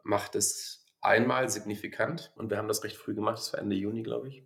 macht 0.03 0.35
es 0.35 0.85
einmal 1.01 1.49
signifikant 1.49 2.31
und 2.35 2.49
wir 2.49 2.57
haben 2.57 2.67
das 2.67 2.83
recht 2.83 2.97
früh 2.97 3.13
gemacht, 3.13 3.37
das 3.37 3.53
war 3.53 3.59
Ende 3.59 3.75
Juni, 3.75 4.03
glaube 4.03 4.29
ich 4.29 4.45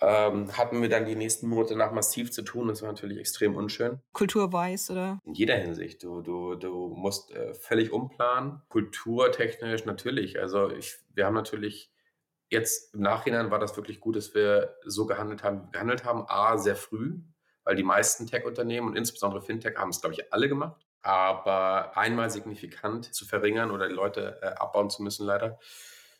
ähm, 0.00 0.56
hatten 0.56 0.82
wir 0.82 0.88
dann 0.88 1.06
die 1.06 1.14
nächsten 1.14 1.48
Monate 1.48 1.76
nach 1.76 1.92
massiv 1.92 2.30
zu 2.30 2.42
tun. 2.42 2.68
Das 2.68 2.82
war 2.82 2.90
natürlich 2.90 3.18
extrem 3.18 3.56
unschön. 3.56 4.00
Kulturweiß, 4.12 4.90
oder? 4.90 5.20
In 5.24 5.34
jeder 5.34 5.56
Hinsicht. 5.56 6.02
Du, 6.02 6.22
du, 6.22 6.54
du 6.54 6.88
musst 6.88 7.32
äh, 7.32 7.54
völlig 7.54 7.92
umplanen. 7.92 8.62
Kulturtechnisch 8.68 9.84
natürlich. 9.84 10.38
Also 10.38 10.70
ich, 10.70 10.96
wir 11.14 11.26
haben 11.26 11.34
natürlich 11.34 11.90
jetzt 12.50 12.94
im 12.94 13.00
Nachhinein 13.00 13.50
war 13.50 13.58
das 13.58 13.76
wirklich 13.76 14.00
gut, 14.00 14.16
dass 14.16 14.34
wir 14.34 14.76
so 14.84 15.06
gehandelt 15.06 15.42
haben, 15.42 15.70
gehandelt 15.72 16.04
haben. 16.04 16.24
A, 16.28 16.58
sehr 16.58 16.76
früh, 16.76 17.20
weil 17.64 17.76
die 17.76 17.82
meisten 17.82 18.26
Tech-Unternehmen 18.26 18.88
und 18.88 18.96
insbesondere 18.96 19.42
Fintech 19.42 19.76
haben 19.76 19.90
es, 19.90 20.00
glaube 20.00 20.14
ich, 20.14 20.32
alle 20.32 20.48
gemacht. 20.48 20.86
Aber 21.02 21.96
einmal 21.96 22.30
signifikant 22.30 23.14
zu 23.14 23.26
verringern 23.26 23.70
oder 23.70 23.88
die 23.88 23.94
Leute 23.94 24.38
äh, 24.42 24.46
abbauen 24.46 24.90
zu 24.90 25.02
müssen, 25.02 25.24
leider, 25.26 25.58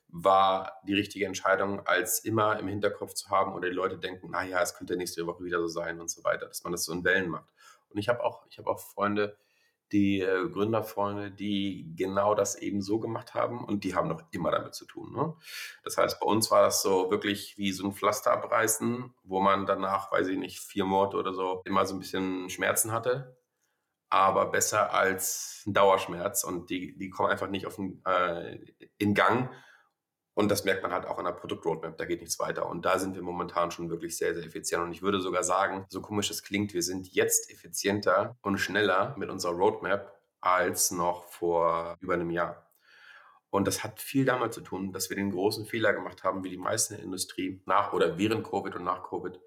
war 0.08 0.80
die 0.86 0.94
richtige 0.94 1.26
Entscheidung, 1.26 1.86
als 1.86 2.20
immer 2.20 2.58
im 2.58 2.68
Hinterkopf 2.68 3.14
zu 3.14 3.28
haben 3.30 3.54
oder 3.54 3.68
die 3.68 3.74
Leute 3.74 3.98
denken, 3.98 4.30
naja, 4.30 4.62
es 4.62 4.74
könnte 4.74 4.96
nächste 4.96 5.26
Woche 5.26 5.44
wieder 5.44 5.60
so 5.60 5.68
sein 5.68 6.00
und 6.00 6.10
so 6.10 6.24
weiter, 6.24 6.46
dass 6.46 6.64
man 6.64 6.72
das 6.72 6.84
so 6.84 6.92
in 6.92 7.04
Wellen 7.04 7.28
macht. 7.28 7.52
Und 7.88 7.98
ich 7.98 8.08
habe 8.08 8.22
auch, 8.24 8.46
ich 8.48 8.58
habe 8.58 8.70
auch 8.70 8.80
Freunde, 8.80 9.36
die 9.92 10.20
äh, 10.20 10.48
Gründerfreunde, 10.48 11.30
die 11.30 11.92
genau 11.96 12.34
das 12.34 12.56
eben 12.56 12.82
so 12.82 12.98
gemacht 12.98 13.34
haben 13.34 13.64
und 13.64 13.84
die 13.84 13.94
haben 13.94 14.08
noch 14.08 14.22
immer 14.32 14.50
damit 14.50 14.74
zu 14.74 14.84
tun. 14.84 15.12
Ne? 15.12 15.34
Das 15.84 15.96
heißt, 15.96 16.18
bei 16.20 16.26
uns 16.26 16.50
war 16.50 16.62
das 16.62 16.82
so 16.82 17.10
wirklich 17.10 17.56
wie 17.56 17.72
so 17.72 17.86
ein 17.86 17.92
Pflaster 17.92 18.32
abreißen, 18.32 19.14
wo 19.22 19.40
man 19.40 19.66
danach, 19.66 20.10
weiß 20.10 20.28
ich 20.28 20.38
nicht, 20.38 20.58
vier 20.58 20.84
Monate 20.84 21.16
oder 21.16 21.34
so 21.34 21.62
immer 21.64 21.86
so 21.86 21.94
ein 21.94 22.00
bisschen 22.00 22.50
Schmerzen 22.50 22.90
hatte, 22.90 23.36
aber 24.08 24.46
besser 24.46 24.92
als 24.92 25.62
ein 25.66 25.74
Dauerschmerz 25.74 26.42
und 26.42 26.70
die, 26.70 26.96
die 26.98 27.10
kommen 27.10 27.30
einfach 27.30 27.48
nicht 27.48 27.66
auf 27.66 27.76
den, 27.76 28.02
äh, 28.04 28.58
in 28.98 29.14
Gang 29.14 29.50
und 30.36 30.50
das 30.50 30.66
merkt 30.66 30.82
man 30.82 30.92
halt 30.92 31.06
auch 31.06 31.16
an 31.16 31.24
der 31.24 31.32
Produktroadmap, 31.32 31.96
da 31.96 32.04
geht 32.04 32.20
nichts 32.20 32.38
weiter. 32.38 32.68
Und 32.68 32.84
da 32.84 32.98
sind 32.98 33.14
wir 33.14 33.22
momentan 33.22 33.70
schon 33.70 33.88
wirklich 33.88 34.18
sehr, 34.18 34.34
sehr 34.34 34.44
effizient. 34.44 34.82
Und 34.82 34.92
ich 34.92 35.00
würde 35.00 35.18
sogar 35.18 35.42
sagen, 35.42 35.86
so 35.88 36.02
komisch 36.02 36.30
es 36.30 36.42
klingt, 36.42 36.74
wir 36.74 36.82
sind 36.82 37.08
jetzt 37.14 37.50
effizienter 37.50 38.36
und 38.42 38.58
schneller 38.58 39.14
mit 39.16 39.30
unserer 39.30 39.54
Roadmap 39.54 40.12
als 40.42 40.90
noch 40.90 41.24
vor 41.24 41.96
über 42.00 42.12
einem 42.12 42.28
Jahr. 42.28 42.70
Und 43.48 43.66
das 43.66 43.82
hat 43.82 43.98
viel 43.98 44.26
damit 44.26 44.52
zu 44.52 44.60
tun, 44.60 44.92
dass 44.92 45.08
wir 45.08 45.16
den 45.16 45.30
großen 45.30 45.64
Fehler 45.64 45.94
gemacht 45.94 46.22
haben, 46.22 46.44
wie 46.44 46.50
die 46.50 46.58
meisten 46.58 46.92
in 46.92 46.98
der 46.98 47.06
Industrie, 47.06 47.62
nach 47.64 47.94
oder 47.94 48.18
während 48.18 48.44
Covid 48.44 48.76
und 48.76 48.84
nach 48.84 49.04
Covid, 49.04 49.40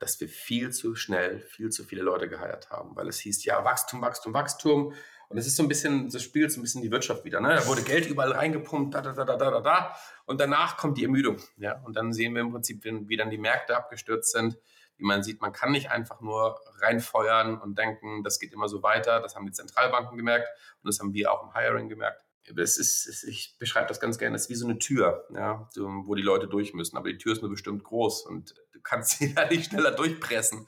dass 0.00 0.18
wir 0.18 0.28
viel 0.28 0.70
zu 0.70 0.96
schnell, 0.96 1.40
viel 1.42 1.68
zu 1.68 1.84
viele 1.84 2.02
Leute 2.02 2.28
geheiert 2.28 2.70
haben. 2.70 2.96
Weil 2.96 3.06
es 3.06 3.20
hieß, 3.20 3.44
ja, 3.44 3.62
Wachstum, 3.64 4.00
Wachstum, 4.00 4.32
Wachstum. 4.32 4.94
Und 5.28 5.38
es 5.38 5.46
ist 5.46 5.56
so 5.56 5.62
ein 5.62 5.68
bisschen, 5.68 6.08
das 6.10 6.22
spielt 6.22 6.50
so 6.50 6.58
ein 6.58 6.62
bisschen 6.62 6.82
die 6.82 6.90
Wirtschaft 6.90 7.24
wieder. 7.24 7.40
Ne? 7.40 7.54
Da 7.54 7.66
wurde 7.66 7.82
Geld 7.82 8.06
überall 8.08 8.32
reingepumpt, 8.32 8.94
da, 8.94 9.02
da, 9.02 9.12
da, 9.12 9.24
da, 9.24 9.36
da, 9.36 9.60
da. 9.60 9.96
Und 10.24 10.40
danach 10.40 10.78
kommt 10.78 10.96
die 10.96 11.04
Ermüdung. 11.04 11.36
Ja? 11.58 11.80
Und 11.84 11.96
dann 11.96 12.14
sehen 12.14 12.34
wir 12.34 12.40
im 12.40 12.50
Prinzip, 12.50 12.82
wie 12.82 13.16
dann 13.16 13.30
die 13.30 13.38
Märkte 13.38 13.76
abgestürzt 13.76 14.32
sind. 14.32 14.58
Wie 14.96 15.04
man 15.04 15.22
sieht, 15.22 15.40
man 15.42 15.52
kann 15.52 15.70
nicht 15.70 15.90
einfach 15.90 16.20
nur 16.20 16.58
reinfeuern 16.80 17.60
und 17.60 17.78
denken, 17.78 18.24
das 18.24 18.40
geht 18.40 18.52
immer 18.54 18.68
so 18.68 18.82
weiter. 18.82 19.20
Das 19.20 19.36
haben 19.36 19.46
die 19.46 19.52
Zentralbanken 19.52 20.16
gemerkt 20.16 20.48
und 20.82 20.88
das 20.88 20.98
haben 20.98 21.12
wir 21.12 21.30
auch 21.30 21.42
im 21.44 21.54
Hiring 21.54 21.88
gemerkt. 21.88 22.24
Es 22.56 22.78
ist, 22.78 23.24
ich 23.24 23.56
beschreibe 23.58 23.86
das 23.86 24.00
ganz 24.00 24.18
gerne, 24.18 24.34
es 24.34 24.44
ist 24.44 24.50
wie 24.50 24.54
so 24.54 24.66
eine 24.66 24.78
Tür, 24.78 25.26
ja, 25.32 25.68
wo 25.76 26.14
die 26.14 26.22
Leute 26.22 26.48
durch 26.48 26.74
müssen. 26.74 26.96
Aber 26.96 27.08
die 27.08 27.18
Tür 27.18 27.34
ist 27.34 27.42
nur 27.42 27.50
bestimmt 27.50 27.84
groß 27.84 28.26
und 28.26 28.54
du 28.80 28.82
kannst 28.82 29.18
sie 29.18 29.34
da 29.34 29.46
nicht 29.46 29.66
schneller 29.70 29.92
durchpressen. 29.92 30.66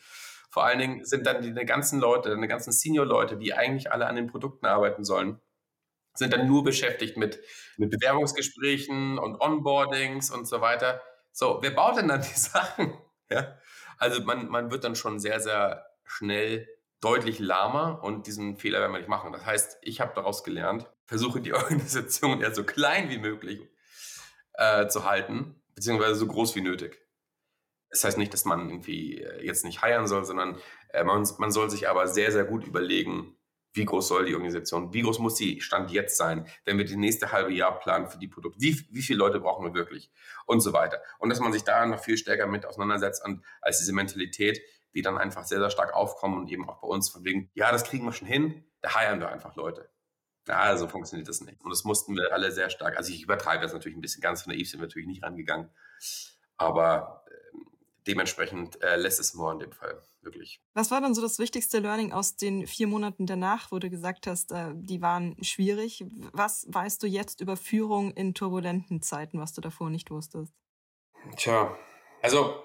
Vor 0.51 0.64
allen 0.64 0.79
Dingen 0.79 1.05
sind 1.05 1.27
dann 1.27 1.40
die, 1.40 1.55
die 1.55 1.64
ganzen 1.64 1.98
Leute, 1.98 2.37
die 2.37 2.46
ganzen 2.46 2.72
Senior-Leute, 2.72 3.38
die 3.38 3.55
eigentlich 3.55 3.90
alle 3.90 4.07
an 4.07 4.16
den 4.16 4.27
Produkten 4.27 4.66
arbeiten 4.66 5.03
sollen, 5.03 5.40
sind 6.14 6.35
dann 6.35 6.46
nur 6.46 6.62
beschäftigt 6.62 7.16
mit, 7.16 7.40
mit 7.79 7.90
Bewerbungsgesprächen 7.90 9.18
und 9.18 9.40
Onboardings 9.40 10.31
und 10.31 10.46
so 10.46 10.61
weiter. 10.61 11.01
So, 11.33 11.59
wer 11.62 11.70
baut 11.70 11.96
denn 11.96 12.09
dann 12.09 12.20
die 12.20 12.29
Sachen? 12.38 12.92
Ja? 13.31 13.59
Also 13.96 14.22
man, 14.22 14.48
man 14.48 14.70
wird 14.70 14.85
dann 14.85 14.94
schon 14.94 15.18
sehr, 15.18 15.40
sehr 15.40 15.87
schnell 16.05 16.68
deutlich 17.01 17.38
lahmer 17.38 18.05
und 18.05 18.27
diesen 18.27 18.59
Fehler 18.59 18.81
werden 18.81 18.92
wir 18.92 18.98
nicht 18.98 19.09
machen. 19.09 19.33
Das 19.33 19.46
heißt, 19.46 19.79
ich 19.81 20.03
habe 20.03 20.12
daraus 20.14 20.44
gelernt, 20.44 20.87
versuche 21.07 21.40
die 21.40 21.53
Organisation 21.55 22.42
eher 22.42 22.55
so 22.55 22.64
klein 22.64 23.09
wie 23.09 23.18
möglich 23.18 23.70
äh, 24.53 24.87
zu 24.88 25.05
halten, 25.05 25.62
beziehungsweise 25.75 26.14
so 26.14 26.27
groß 26.27 26.55
wie 26.57 26.61
nötig. 26.61 27.02
Das 27.92 28.05
heißt 28.05 28.18
nicht, 28.18 28.33
dass 28.33 28.44
man 28.44 28.68
irgendwie 28.68 29.18
äh, 29.18 29.46
jetzt 29.46 29.64
nicht 29.64 29.83
heiern 29.83 30.09
soll, 30.09 30.24
sondern 30.24 30.59
äh, 30.88 31.05
man, 31.05 31.28
man 31.38 31.52
soll 31.52 31.70
sich 31.70 31.88
aber 31.88 32.09
sehr, 32.09 32.33
sehr 32.33 32.44
gut 32.44 32.66
überlegen, 32.66 33.37
wie 33.74 33.85
groß 33.85 34.09
soll 34.09 34.26
die 34.26 34.35
Organisation, 34.35 34.92
wie 34.92 35.02
groß 35.02 35.18
muss 35.18 35.37
sie 35.37 35.61
Stand 35.61 35.90
jetzt 35.90 36.16
sein, 36.16 36.46
wenn 36.64 36.78
wir 36.78 36.85
die 36.85 36.96
nächste 36.96 37.33
halbe 37.33 37.52
Jahr 37.52 37.78
planen 37.78 38.07
für 38.07 38.18
die 38.18 38.28
Produkte, 38.28 38.61
wie, 38.61 38.78
wie 38.90 39.02
viele 39.02 39.18
Leute 39.18 39.40
brauchen 39.40 39.64
wir 39.64 39.74
wirklich 39.74 40.11
und 40.46 40.61
so 40.61 40.72
weiter. 40.72 41.00
Und 41.18 41.31
dass 41.31 41.40
man 41.40 41.52
sich 41.52 41.64
da 41.64 41.87
noch 41.87 42.02
viel 42.02 42.16
stärker 42.16 42.46
mit 42.46 42.66
auseinandersetzt 42.66 43.24
und 43.24 43.44
als 43.61 43.78
diese 43.78 43.92
Mentalität, 43.92 44.61
die 44.94 45.02
dann 45.02 45.16
einfach 45.16 45.44
sehr, 45.44 45.59
sehr 45.59 45.70
stark 45.70 45.94
aufkommen 45.94 46.38
und 46.38 46.50
eben 46.50 46.68
auch 46.68 46.81
bei 46.81 46.88
uns 46.88 47.09
von 47.09 47.24
wegen, 47.24 47.50
ja, 47.55 47.72
das 47.72 47.85
kriegen 47.85 48.05
wir 48.05 48.12
schon 48.12 48.28
hin, 48.28 48.64
da 48.83 48.94
heiern 48.94 49.20
wir 49.20 49.31
einfach 49.31 49.57
Leute. 49.57 49.88
Ja, 50.48 50.76
so 50.76 50.88
funktioniert 50.88 51.28
das 51.28 51.40
nicht. 51.40 51.62
Und 51.62 51.70
das 51.70 51.85
mussten 51.85 52.16
wir 52.16 52.33
alle 52.33 52.50
sehr 52.52 52.68
stark, 52.68 52.96
also 52.96 53.12
ich 53.12 53.22
übertreibe 53.22 53.62
das 53.62 53.72
natürlich 53.72 53.96
ein 53.96 54.02
bisschen, 54.02 54.20
ganz 54.20 54.46
naiv 54.46 54.68
sind 54.68 54.81
wir 54.81 54.87
natürlich 54.87 55.09
nicht 55.09 55.22
rangegangen, 55.22 55.70
aber 56.57 57.21
dementsprechend 58.07 58.83
äh, 58.83 58.97
lässt 58.97 59.21
es 59.21 59.35
more 59.35 59.53
in 59.53 59.61
dem 59.61 59.73
Fall, 59.73 60.03
wirklich. 60.21 60.61
Was 60.75 60.91
war 60.91 61.01
dann 61.01 61.15
so 61.15 61.23
das 61.23 61.38
wichtigste 61.38 61.79
Learning 61.79 62.12
aus 62.12 62.37
den 62.37 62.67
vier 62.67 62.87
Monaten 62.87 63.27
danach, 63.27 63.71
wo 63.71 63.79
du 63.79 63.91
gesagt 63.91 64.27
hast, 64.27 64.53
äh, 64.53 64.73
die 64.75 65.01
waren 65.03 65.37
schwierig? 65.43 66.05
Was 66.33 66.67
weißt 66.69 67.03
du 67.03 67.07
jetzt 67.07 67.41
über 67.41 67.57
Führung 67.57 68.12
in 68.12 68.35
turbulenten 68.35 69.03
Zeiten, 69.03 69.38
was 69.41 69.53
du 69.53 69.61
davor 69.61 69.91
nicht 69.91 70.11
wusstest? 70.11 70.53
Tja, 71.37 71.77
also 72.21 72.62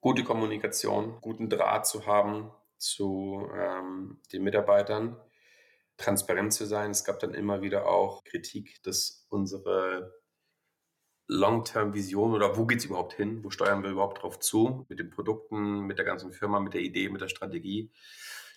gute 0.00 0.24
Kommunikation, 0.24 1.18
guten 1.20 1.48
Draht 1.48 1.86
zu 1.86 2.06
haben 2.06 2.50
zu 2.78 3.48
ähm, 3.54 4.20
den 4.32 4.42
Mitarbeitern, 4.42 5.16
transparent 5.96 6.52
zu 6.52 6.66
sein. 6.66 6.90
Es 6.90 7.04
gab 7.04 7.20
dann 7.20 7.34
immer 7.34 7.62
wieder 7.62 7.86
auch 7.86 8.24
Kritik, 8.24 8.82
dass 8.82 9.26
unsere 9.28 10.12
Long-Term-Vision 11.32 12.34
oder 12.34 12.56
wo 12.56 12.66
geht 12.66 12.78
es 12.78 12.84
überhaupt 12.84 13.14
hin? 13.14 13.42
Wo 13.42 13.50
steuern 13.50 13.82
wir 13.82 13.90
überhaupt 13.90 14.22
drauf 14.22 14.38
zu? 14.38 14.86
Mit 14.88 14.98
den 14.98 15.10
Produkten, 15.10 15.80
mit 15.80 15.98
der 15.98 16.04
ganzen 16.04 16.32
Firma, 16.32 16.60
mit 16.60 16.74
der 16.74 16.82
Idee, 16.82 17.08
mit 17.08 17.20
der 17.20 17.28
Strategie. 17.28 17.90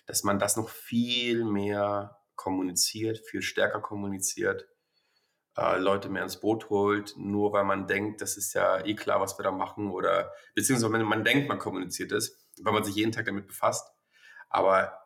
Dass 0.06 0.22
man 0.22 0.38
das 0.38 0.56
noch 0.56 0.68
viel 0.68 1.44
mehr 1.44 2.18
kommuniziert, 2.36 3.18
viel 3.18 3.42
stärker 3.42 3.80
kommuniziert, 3.80 4.68
äh, 5.56 5.78
Leute 5.78 6.08
mehr 6.08 6.22
ins 6.22 6.40
Boot 6.40 6.68
holt, 6.68 7.14
nur 7.16 7.52
weil 7.52 7.64
man 7.64 7.86
denkt, 7.86 8.20
das 8.20 8.36
ist 8.36 8.52
ja 8.52 8.84
eh 8.84 8.94
klar, 8.94 9.20
was 9.20 9.38
wir 9.38 9.42
da 9.42 9.50
machen 9.50 9.90
oder 9.90 10.32
beziehungsweise 10.54 10.92
wenn 10.92 11.02
man 11.02 11.24
denkt, 11.24 11.48
man 11.48 11.58
kommuniziert 11.58 12.12
es, 12.12 12.46
weil 12.62 12.74
man 12.74 12.84
sich 12.84 12.94
jeden 12.94 13.12
Tag 13.12 13.24
damit 13.24 13.46
befasst. 13.46 13.90
Aber 14.48 14.98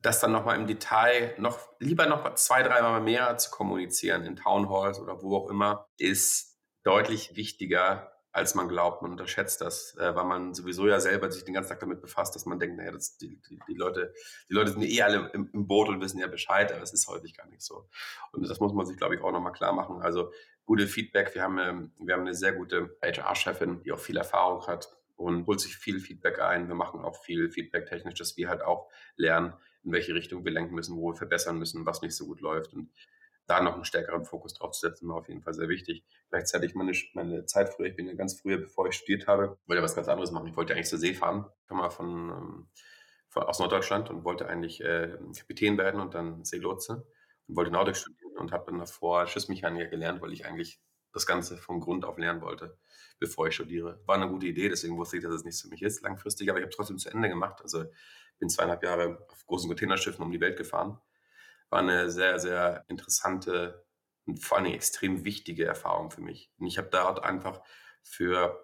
das 0.00 0.20
dann 0.20 0.32
nochmal 0.32 0.56
im 0.56 0.66
Detail, 0.66 1.34
noch 1.38 1.58
lieber 1.78 2.06
noch 2.06 2.34
zwei, 2.34 2.62
dreimal 2.62 3.00
mehr 3.00 3.36
zu 3.36 3.50
kommunizieren 3.50 4.24
in 4.24 4.36
Town 4.36 4.70
Halls 4.70 4.98
oder 4.98 5.22
wo 5.22 5.36
auch 5.36 5.50
immer, 5.50 5.88
ist 5.98 6.49
deutlich 6.82 7.36
wichtiger, 7.36 8.12
als 8.32 8.54
man 8.54 8.68
glaubt. 8.68 9.02
Man 9.02 9.10
unterschätzt 9.12 9.60
das, 9.60 9.96
äh, 9.98 10.14
weil 10.14 10.24
man 10.24 10.54
sowieso 10.54 10.86
ja 10.86 11.00
selber 11.00 11.30
sich 11.30 11.44
den 11.44 11.54
ganzen 11.54 11.70
Tag 11.70 11.80
damit 11.80 12.00
befasst, 12.00 12.34
dass 12.34 12.46
man 12.46 12.58
denkt, 12.58 12.76
naja, 12.76 12.92
das, 12.92 13.16
die, 13.16 13.40
die, 13.48 13.58
die, 13.68 13.74
Leute, 13.74 14.14
die 14.48 14.54
Leute 14.54 14.72
sind 14.72 14.82
eh 14.82 15.02
alle 15.02 15.30
im, 15.32 15.50
im, 15.52 15.66
Boot 15.66 15.88
und 15.88 16.00
wissen 16.00 16.20
ja 16.20 16.28
Bescheid, 16.28 16.72
aber 16.72 16.82
es 16.82 16.92
ist 16.92 17.08
häufig 17.08 17.36
gar 17.36 17.48
nicht 17.48 17.62
so. 17.62 17.88
Und 18.32 18.48
das 18.48 18.60
muss 18.60 18.72
man 18.72 18.86
sich, 18.86 18.96
glaube 18.96 19.16
ich, 19.16 19.20
auch 19.22 19.32
nochmal 19.32 19.52
klar 19.52 19.72
machen. 19.72 20.00
Also 20.00 20.32
gute 20.64 20.86
Feedback. 20.86 21.34
Wir 21.34 21.42
haben, 21.42 21.58
ähm, 21.58 21.92
wir 21.98 22.14
haben 22.14 22.22
eine 22.22 22.34
sehr 22.34 22.52
gute 22.52 22.96
HR-Chefin, 23.02 23.82
die 23.82 23.92
auch 23.92 23.98
viel 23.98 24.16
Erfahrung 24.16 24.66
hat 24.68 24.88
und 25.16 25.46
holt 25.46 25.60
sich 25.60 25.76
viel 25.76 26.00
Feedback 26.00 26.40
ein. 26.40 26.68
Wir 26.68 26.74
machen 26.74 27.04
auch 27.04 27.16
viel 27.22 27.50
Feedback 27.50 27.86
technisch, 27.86 28.18
dass 28.18 28.36
wir 28.36 28.48
halt 28.48 28.62
auch 28.62 28.88
lernen, 29.16 29.52
in 29.82 29.92
welche 29.92 30.14
Richtung 30.14 30.44
wir 30.44 30.52
lenken 30.52 30.74
müssen, 30.74 30.96
wo 30.96 31.10
wir 31.10 31.16
verbessern 31.16 31.58
müssen, 31.58 31.84
was 31.86 32.02
nicht 32.02 32.14
so 32.14 32.26
gut 32.26 32.40
läuft. 32.40 32.72
Und 32.72 32.90
da 33.50 33.60
noch 33.60 33.74
einen 33.74 33.84
stärkeren 33.84 34.24
Fokus 34.24 34.54
drauf 34.54 34.72
zu 34.72 34.86
setzen, 34.86 35.08
war 35.08 35.16
auf 35.16 35.28
jeden 35.28 35.42
Fall 35.42 35.54
sehr 35.54 35.68
wichtig. 35.68 36.04
Gleichzeitig 36.30 36.74
meine, 36.74 36.92
meine 37.14 37.44
Zeit 37.46 37.68
früher, 37.74 37.86
ich 37.86 37.96
bin 37.96 38.06
ja 38.06 38.14
ganz 38.14 38.40
früher, 38.40 38.58
bevor 38.58 38.86
ich 38.86 38.94
studiert 38.94 39.26
habe, 39.26 39.58
wollte 39.66 39.82
was 39.82 39.96
ganz 39.96 40.08
anderes 40.08 40.30
machen. 40.30 40.46
Ich 40.46 40.56
wollte 40.56 40.72
eigentlich 40.72 40.88
zur 40.88 41.00
See 41.00 41.14
fahren, 41.14 41.46
ich 41.62 41.68
komme 41.68 41.82
mal 41.82 41.90
von, 41.90 42.30
ähm, 42.30 42.68
von, 43.28 43.42
aus 43.42 43.58
Norddeutschland 43.58 44.08
und 44.08 44.24
wollte 44.24 44.48
eigentlich 44.48 44.80
äh, 44.82 45.18
Kapitän 45.36 45.76
werden 45.78 46.00
und 46.00 46.14
dann 46.14 46.44
Seelotse 46.44 47.06
und 47.48 47.56
wollte 47.56 47.72
Nordic 47.72 47.96
studieren 47.96 48.36
und 48.38 48.52
habe 48.52 48.70
dann 48.70 48.78
davor 48.78 49.26
Schiffsmechaniker 49.26 49.88
gelernt, 49.88 50.22
weil 50.22 50.32
ich 50.32 50.46
eigentlich 50.46 50.80
das 51.12 51.26
Ganze 51.26 51.56
von 51.56 51.80
Grund 51.80 52.04
auf 52.04 52.18
lernen 52.18 52.40
wollte, 52.40 52.78
bevor 53.18 53.48
ich 53.48 53.54
studiere. 53.54 54.00
War 54.06 54.14
eine 54.14 54.28
gute 54.28 54.46
Idee, 54.46 54.68
deswegen 54.68 54.96
wusste 54.96 55.16
ich, 55.16 55.24
dass 55.24 55.34
es 55.34 55.44
nichts 55.44 55.62
für 55.62 55.68
mich 55.68 55.82
ist 55.82 56.02
langfristig, 56.02 56.48
aber 56.48 56.60
ich 56.60 56.64
habe 56.64 56.74
trotzdem 56.74 56.98
zu 56.98 57.10
Ende 57.10 57.28
gemacht. 57.28 57.60
Also 57.62 57.84
bin 58.38 58.48
zweieinhalb 58.48 58.84
Jahre 58.84 59.26
auf 59.28 59.44
großen 59.44 59.68
Containerschiffen 59.68 60.24
um 60.24 60.30
die 60.30 60.40
Welt 60.40 60.56
gefahren 60.56 61.00
war 61.70 61.78
eine 61.80 62.10
sehr, 62.10 62.38
sehr 62.38 62.84
interessante 62.88 63.86
und 64.26 64.44
vor 64.44 64.58
allem 64.58 64.66
extrem 64.66 65.24
wichtige 65.24 65.64
Erfahrung 65.64 66.10
für 66.10 66.20
mich. 66.20 66.52
Und 66.58 66.66
ich 66.66 66.78
habe 66.78 66.88
dort 66.90 67.22
einfach 67.22 67.62
für 68.02 68.60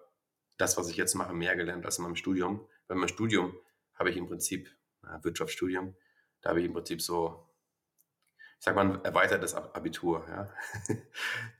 das, 0.57 0.77
was 0.77 0.89
ich 0.89 0.97
jetzt 0.97 1.15
mache, 1.15 1.33
mehr 1.33 1.55
gelernt 1.55 1.85
als 1.85 1.97
in 1.97 2.03
meinem 2.03 2.15
Studium. 2.15 2.67
Bei 2.87 2.95
meinem 2.95 3.07
Studium 3.07 3.57
habe 3.95 4.09
ich 4.09 4.17
im 4.17 4.27
Prinzip, 4.27 4.69
äh, 5.03 5.23
Wirtschaftsstudium, 5.23 5.95
da 6.41 6.49
habe 6.49 6.59
ich 6.59 6.65
im 6.65 6.73
Prinzip 6.73 7.01
so, 7.01 7.49
ich 8.59 8.63
sag 8.63 8.75
mal, 8.75 8.85
ein 8.85 9.05
erweitertes 9.05 9.53
Abitur. 9.53 10.25
Ja? 10.27 10.49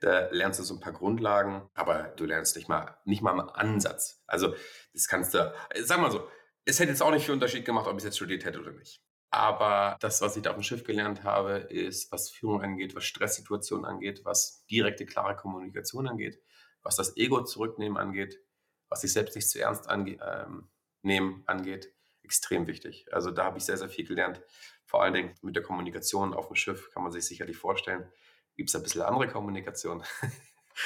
da 0.01 0.29
lernst 0.31 0.60
du 0.60 0.63
so 0.63 0.73
ein 0.73 0.79
paar 0.79 0.93
Grundlagen, 0.93 1.69
aber 1.73 2.13
du 2.15 2.25
lernst 2.25 2.55
nicht 2.55 2.69
mal, 2.69 2.97
nicht 3.05 3.21
mal 3.21 3.31
im 3.31 3.49
Ansatz. 3.49 4.23
Also 4.27 4.55
das 4.93 5.07
kannst 5.07 5.33
du, 5.33 5.53
sag 5.81 5.99
mal 5.99 6.12
so, 6.12 6.27
es 6.65 6.79
hätte 6.79 6.91
jetzt 6.91 7.01
auch 7.01 7.12
nicht 7.12 7.25
viel 7.25 7.33
Unterschied 7.33 7.65
gemacht, 7.65 7.88
ob 7.88 7.93
ich 7.93 7.99
es 7.99 8.05
jetzt 8.05 8.17
studiert 8.17 8.45
hätte 8.45 8.60
oder 8.60 8.71
nicht. 8.71 9.01
Aber 9.30 9.98
das, 10.00 10.22
was 10.22 10.38
ich 10.38 10.44
da 10.44 10.52
auf 10.52 10.56
dem 10.56 10.63
Schiff 10.63 10.84
gelernt 10.84 11.24
habe, 11.24 11.58
ist, 11.58 12.12
was 12.12 12.30
Führung 12.30 12.62
angeht, 12.62 12.96
was 12.96 13.04
Stresssituationen 13.06 13.86
angeht, 13.86 14.22
was 14.24 14.66
direkte, 14.68 15.06
klare 15.06 15.36
Kommunikation 15.36 16.08
angeht, 16.08 16.42
was 16.82 16.96
das 16.96 17.18
Ego 17.18 17.44
zurücknehmen 17.44 17.98
angeht, 17.98 18.40
was 18.88 19.02
sich 19.02 19.12
selbst 19.12 19.36
nicht 19.36 19.50
zu 19.50 19.60
ernst 19.60 19.90
ange 19.90 20.18
ähm, 20.22 20.70
nehmen 21.02 21.44
angeht, 21.46 21.94
extrem 22.24 22.68
wichtig. 22.68 23.06
Also 23.12 23.32
da 23.32 23.46
habe 23.46 23.58
ich 23.58 23.66
sehr, 23.66 23.78
sehr 23.78 23.90
viel 23.90 24.06
gelernt. 24.08 24.42
Vor 24.86 25.04
allen 25.04 25.13
Dingen 25.13 25.36
mit 25.42 25.56
der 25.56 25.63
Kommunikation 25.63 26.34
auf 26.34 26.48
dem 26.48 26.56
Schiff 26.56 26.90
kann 26.94 27.04
man 27.04 27.12
sich 27.12 27.26
sicherlich 27.26 27.58
vorstellen, 27.58 28.10
gibt 28.56 28.70
es 28.70 28.76
ein 28.76 28.84
bisschen 28.84 29.02
andere 29.02 29.28
Kommunikation. 29.28 30.04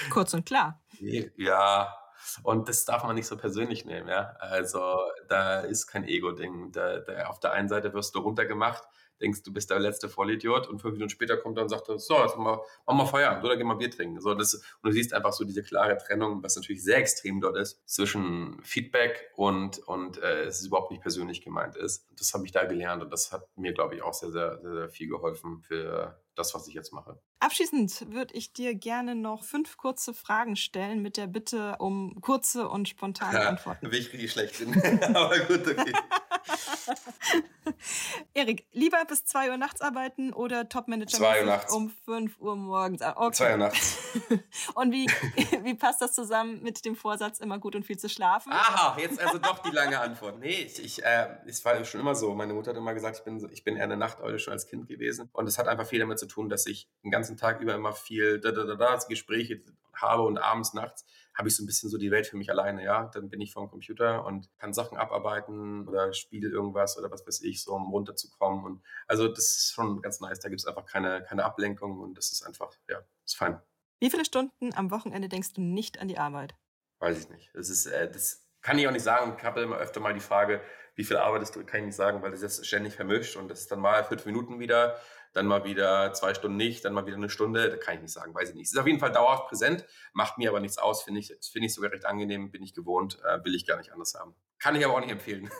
Kurz 0.10 0.34
und 0.34 0.46
klar. 0.46 0.84
Ja, 1.36 2.01
und 2.44 2.70
das 2.70 2.86
darf 2.86 3.04
man 3.04 3.16
nicht 3.16 3.28
so 3.28 3.38
persönlich 3.38 3.86
nehmen, 3.86 4.08
ja. 4.08 4.36
Also 4.40 5.00
da 5.28 5.62
ist 5.62 5.88
kein 5.88 6.04
Ego-Ding. 6.04 6.72
Da, 6.72 7.00
da, 7.00 7.28
auf 7.28 7.40
der 7.40 7.54
einen 7.54 7.70
Seite 7.70 7.94
wirst 7.94 8.16
du 8.16 8.20
runtergemacht, 8.20 8.84
denkst, 9.22 9.44
du 9.44 9.54
bist 9.54 9.70
der 9.70 9.80
letzte 9.80 10.10
Vollidiot 10.10 10.68
und 10.68 10.80
fünf 10.80 10.94
Minuten 10.94 11.10
später 11.10 11.38
kommt 11.38 11.58
er 11.58 11.64
und 11.64 11.70
sagt, 11.70 11.88
so, 11.88 11.94
jetzt 12.22 12.38
machen 12.38 12.46
wir, 12.46 12.64
machen 12.86 12.98
wir 12.98 13.06
Feierabend 13.08 13.44
oder 13.46 13.58
gehen 13.58 13.68
wir 13.68 13.76
Bier 13.76 13.92
trinken. 13.92 14.20
So, 14.20 14.34
das, 14.34 14.56
und 14.56 14.64
du 14.84 14.92
siehst 14.92 15.14
einfach 15.14 15.34
so 15.34 15.44
diese 15.44 15.64
klare 15.64 15.98
Trennung, 15.98 16.44
was 16.44 16.56
natürlich 16.56 16.84
sehr 16.84 16.98
extrem 16.98 17.42
dort 17.42 17.58
ist, 17.58 17.82
zwischen 17.88 18.62
Feedback 18.64 19.32
und, 19.36 19.80
und 19.80 20.18
äh, 20.18 20.44
es 20.44 20.60
ist 20.62 20.68
überhaupt 20.68 20.92
nicht 20.92 21.02
persönlich 21.02 21.42
gemeint 21.42 21.76
ist. 21.76 22.08
Das 22.18 22.34
habe 22.34 22.46
ich 22.46 22.52
da 22.52 22.66
gelernt 22.66 23.04
und 23.04 23.12
das 23.12 23.32
hat 23.32 23.48
mir, 23.56 23.74
glaube 23.74 23.96
ich, 23.96 24.02
auch 24.02 24.14
sehr, 24.14 24.32
sehr, 24.32 24.60
sehr, 24.62 24.74
sehr 24.74 24.90
viel 24.90 25.08
geholfen 25.08 25.62
für 25.62 26.20
das, 26.36 26.54
was 26.54 26.68
ich 26.68 26.74
jetzt 26.74 26.94
mache. 26.94 27.20
Abschließend 27.40 28.12
würde 28.12 28.34
ich 28.36 28.54
dir 28.54 28.76
gerne 28.76 29.16
noch 29.16 29.44
fünf 29.44 29.78
kurze 29.78 30.14
Fragen 30.14 30.56
stellen 30.56 31.02
mit 31.02 31.18
der 31.18 31.28
Bitte 31.28 31.76
um 31.80 32.20
kurze 32.22 32.70
und 32.70 32.88
spontane 32.88 33.40
ja, 33.40 33.42
Antworten. 33.50 33.92
Will 33.92 34.00
ich 34.00 34.12
richtig 34.14 34.32
schlecht 34.32 34.60
bin. 34.60 34.74
Aber 35.16 35.38
gut, 35.40 35.68
okay. 35.68 35.94
Erik, 38.34 38.66
lieber 38.72 39.04
bis 39.06 39.26
2 39.26 39.52
Uhr 39.52 39.58
nachts 39.58 39.82
arbeiten 39.82 40.34
oder 40.34 40.70
Topmanager 40.70 41.62
um 41.74 41.90
5 42.06 42.40
Uhr 42.40 42.56
morgens? 42.56 43.02
Ah, 43.02 43.14
okay. 43.18 43.36
2 43.36 43.52
Uhr 43.52 43.58
nachts. 43.58 43.98
und 44.76 44.92
wie, 44.92 45.06
wie 45.64 45.74
passt 45.74 46.02
das 46.02 46.14
zusammen 46.14 46.62
mit 46.62 46.84
dem 46.86 46.96
Vorsatz, 46.96 47.40
immer 47.40 47.60
gut 47.60 47.76
und 47.76 47.86
viel 47.86 47.98
zu 47.98 48.10
schlafen? 48.10 48.52
Aha, 48.52 48.98
jetzt 49.00 49.20
also 49.20 49.38
doch 49.38 49.60
die 49.60 49.72
lange 49.72 50.00
Antwort. 50.00 50.40
Nee, 50.40 50.50
ich, 50.50 50.84
ich 50.84 51.04
äh, 51.04 51.28
es 51.46 51.64
war 51.66 51.84
schon 51.86 52.02
immer 52.02 52.16
so. 52.16 52.34
Meine 52.34 52.54
Mutter 52.54 52.72
hat 52.72 52.78
immer 52.78 52.94
gesagt, 52.94 53.18
ich 53.18 53.24
bin, 53.24 53.50
ich 53.52 53.64
bin 53.64 53.76
eher 53.76 53.84
eine 53.84 53.98
Nachteule 53.98 54.40
schon 54.40 54.54
als 54.54 54.68
Kind 54.68 54.88
gewesen. 54.88 55.30
Und 55.34 55.48
es 55.48 55.58
hat 55.58 55.68
einfach 55.68 55.88
viel 55.88 56.00
damit 56.00 56.20
zu 56.20 56.28
tun, 56.28 56.50
dass 56.50 56.66
ich 56.66 56.88
den 57.04 57.12
ganzen 57.12 57.38
Tag 57.38 57.62
über 57.62 57.76
immer 57.76 57.94
viel 57.94 58.40
da, 58.40 58.52
da, 58.52 58.64
da, 58.64 58.76
da, 58.76 59.00
Gespräche 59.08 59.62
habe 59.94 60.24
und 60.24 60.38
abends, 60.38 60.74
nachts 60.74 61.06
habe 61.34 61.48
ich 61.48 61.56
so 61.56 61.64
ein 61.64 61.66
bisschen 61.66 61.90
so 61.90 61.98
die 61.98 62.12
Welt 62.12 62.28
für 62.28 62.38
mich 62.38 62.50
alleine, 62.50 62.84
ja. 62.84 63.06
Dann 63.14 63.30
bin 63.30 63.42
ich 63.42 63.54
vor 63.54 63.66
dem 63.66 63.70
Computer 63.70 64.26
und 64.26 64.50
kann 64.58 64.74
Sachen 64.74 64.98
abarbeiten 64.98 65.88
oder 65.88 66.14
spiele 66.14 66.50
irgendwas 66.50 66.98
oder 66.98 67.10
was 67.12 67.26
weiß 67.26 67.42
ich, 67.42 67.64
so 67.64 67.74
um 67.74 67.92
runterzukommen. 67.92 68.66
Und 68.66 68.84
also 69.08 69.28
das 69.28 69.58
ist 69.58 69.74
schon 69.74 70.02
ganz 70.02 70.20
nice. 70.20 70.40
Da 70.40 70.50
gibt 70.50 70.62
es 70.62 70.68
einfach 70.68 70.86
keine, 70.86 71.24
keine 71.24 71.46
Ablenkung 71.46 72.00
und 72.00 72.18
das 72.18 72.32
ist 72.32 72.44
einfach, 72.44 72.72
ja, 72.90 73.02
ist 73.26 73.38
fein. 73.38 73.62
Wie 74.00 74.10
viele 74.10 74.26
Stunden 74.26 74.74
am 74.74 74.92
Wochenende 74.92 75.30
denkst 75.30 75.54
du 75.54 75.62
nicht 75.62 76.00
an 76.00 76.08
die 76.08 76.18
Arbeit? 76.18 76.56
Weiß 77.00 77.20
ich 77.20 77.30
nicht. 77.30 77.52
Das 77.54 77.70
ist, 77.70 77.86
äh, 77.86 78.12
das 78.12 78.48
kann 78.62 78.78
ich 78.78 78.88
auch 78.88 78.92
nicht 78.92 79.04
sagen. 79.04 79.36
Ich 79.38 79.44
habe 79.44 79.62
immer 79.62 79.78
öfter 79.78 80.00
mal 80.00 80.14
die 80.14 80.20
Frage, 80.20 80.62
wie 80.96 81.04
viel 81.04 81.18
arbeitest 81.18 81.56
du, 81.56 81.64
kann 81.66 81.82
ich 81.82 81.86
nicht 81.88 81.96
sagen, 81.96 82.22
weil 82.22 82.32
das 82.32 82.42
ist 82.42 82.66
ständig 82.66 82.96
vermischt 82.96 83.36
und 83.36 83.48
das 83.48 83.62
ist 83.62 83.72
dann 83.72 83.80
mal 83.80 84.04
fünf 84.04 84.26
Minuten 84.26 84.60
wieder, 84.60 85.00
dann 85.34 85.48
mal 85.48 85.64
wieder 85.64 86.14
zwei 86.14 86.34
Stunden 86.34 86.58
nicht, 86.58 86.84
dann 86.84 86.94
mal 86.94 87.06
wieder 87.06 87.18
eine 87.18 87.30
Stunde, 87.30 87.70
da 87.70 87.78
kann 87.78 87.96
ich 87.96 88.02
nicht 88.02 88.14
sagen, 88.14 88.34
weiß 88.34 88.50
ich 88.50 88.56
nicht. 88.56 88.66
Es 88.66 88.74
ist 88.74 88.80
auf 88.80 88.88
jeden 88.88 89.00
Fall 89.00 89.12
dauerhaft 89.12 89.48
präsent, 89.48 89.86
macht 90.14 90.38
mir 90.38 90.50
aber 90.50 90.60
nichts 90.60 90.78
aus, 90.78 91.04
finde 91.04 91.20
ich, 91.20 91.34
finde 91.52 91.68
ich 91.68 91.74
sogar 91.74 91.92
recht 91.92 92.06
angenehm, 92.06 92.52
bin 92.52 92.64
ich 92.64 92.74
gewohnt, 92.74 93.20
äh, 93.24 93.44
will 93.44 93.56
ich 93.56 93.66
gar 93.66 93.78
nicht 93.78 93.94
anders 93.94 94.16
haben. 94.16 94.36
Kann 94.60 94.76
ich 94.76 94.86
aber 94.86 94.96
auch 94.96 95.00
nicht 95.00 95.12
empfehlen. 95.12 95.50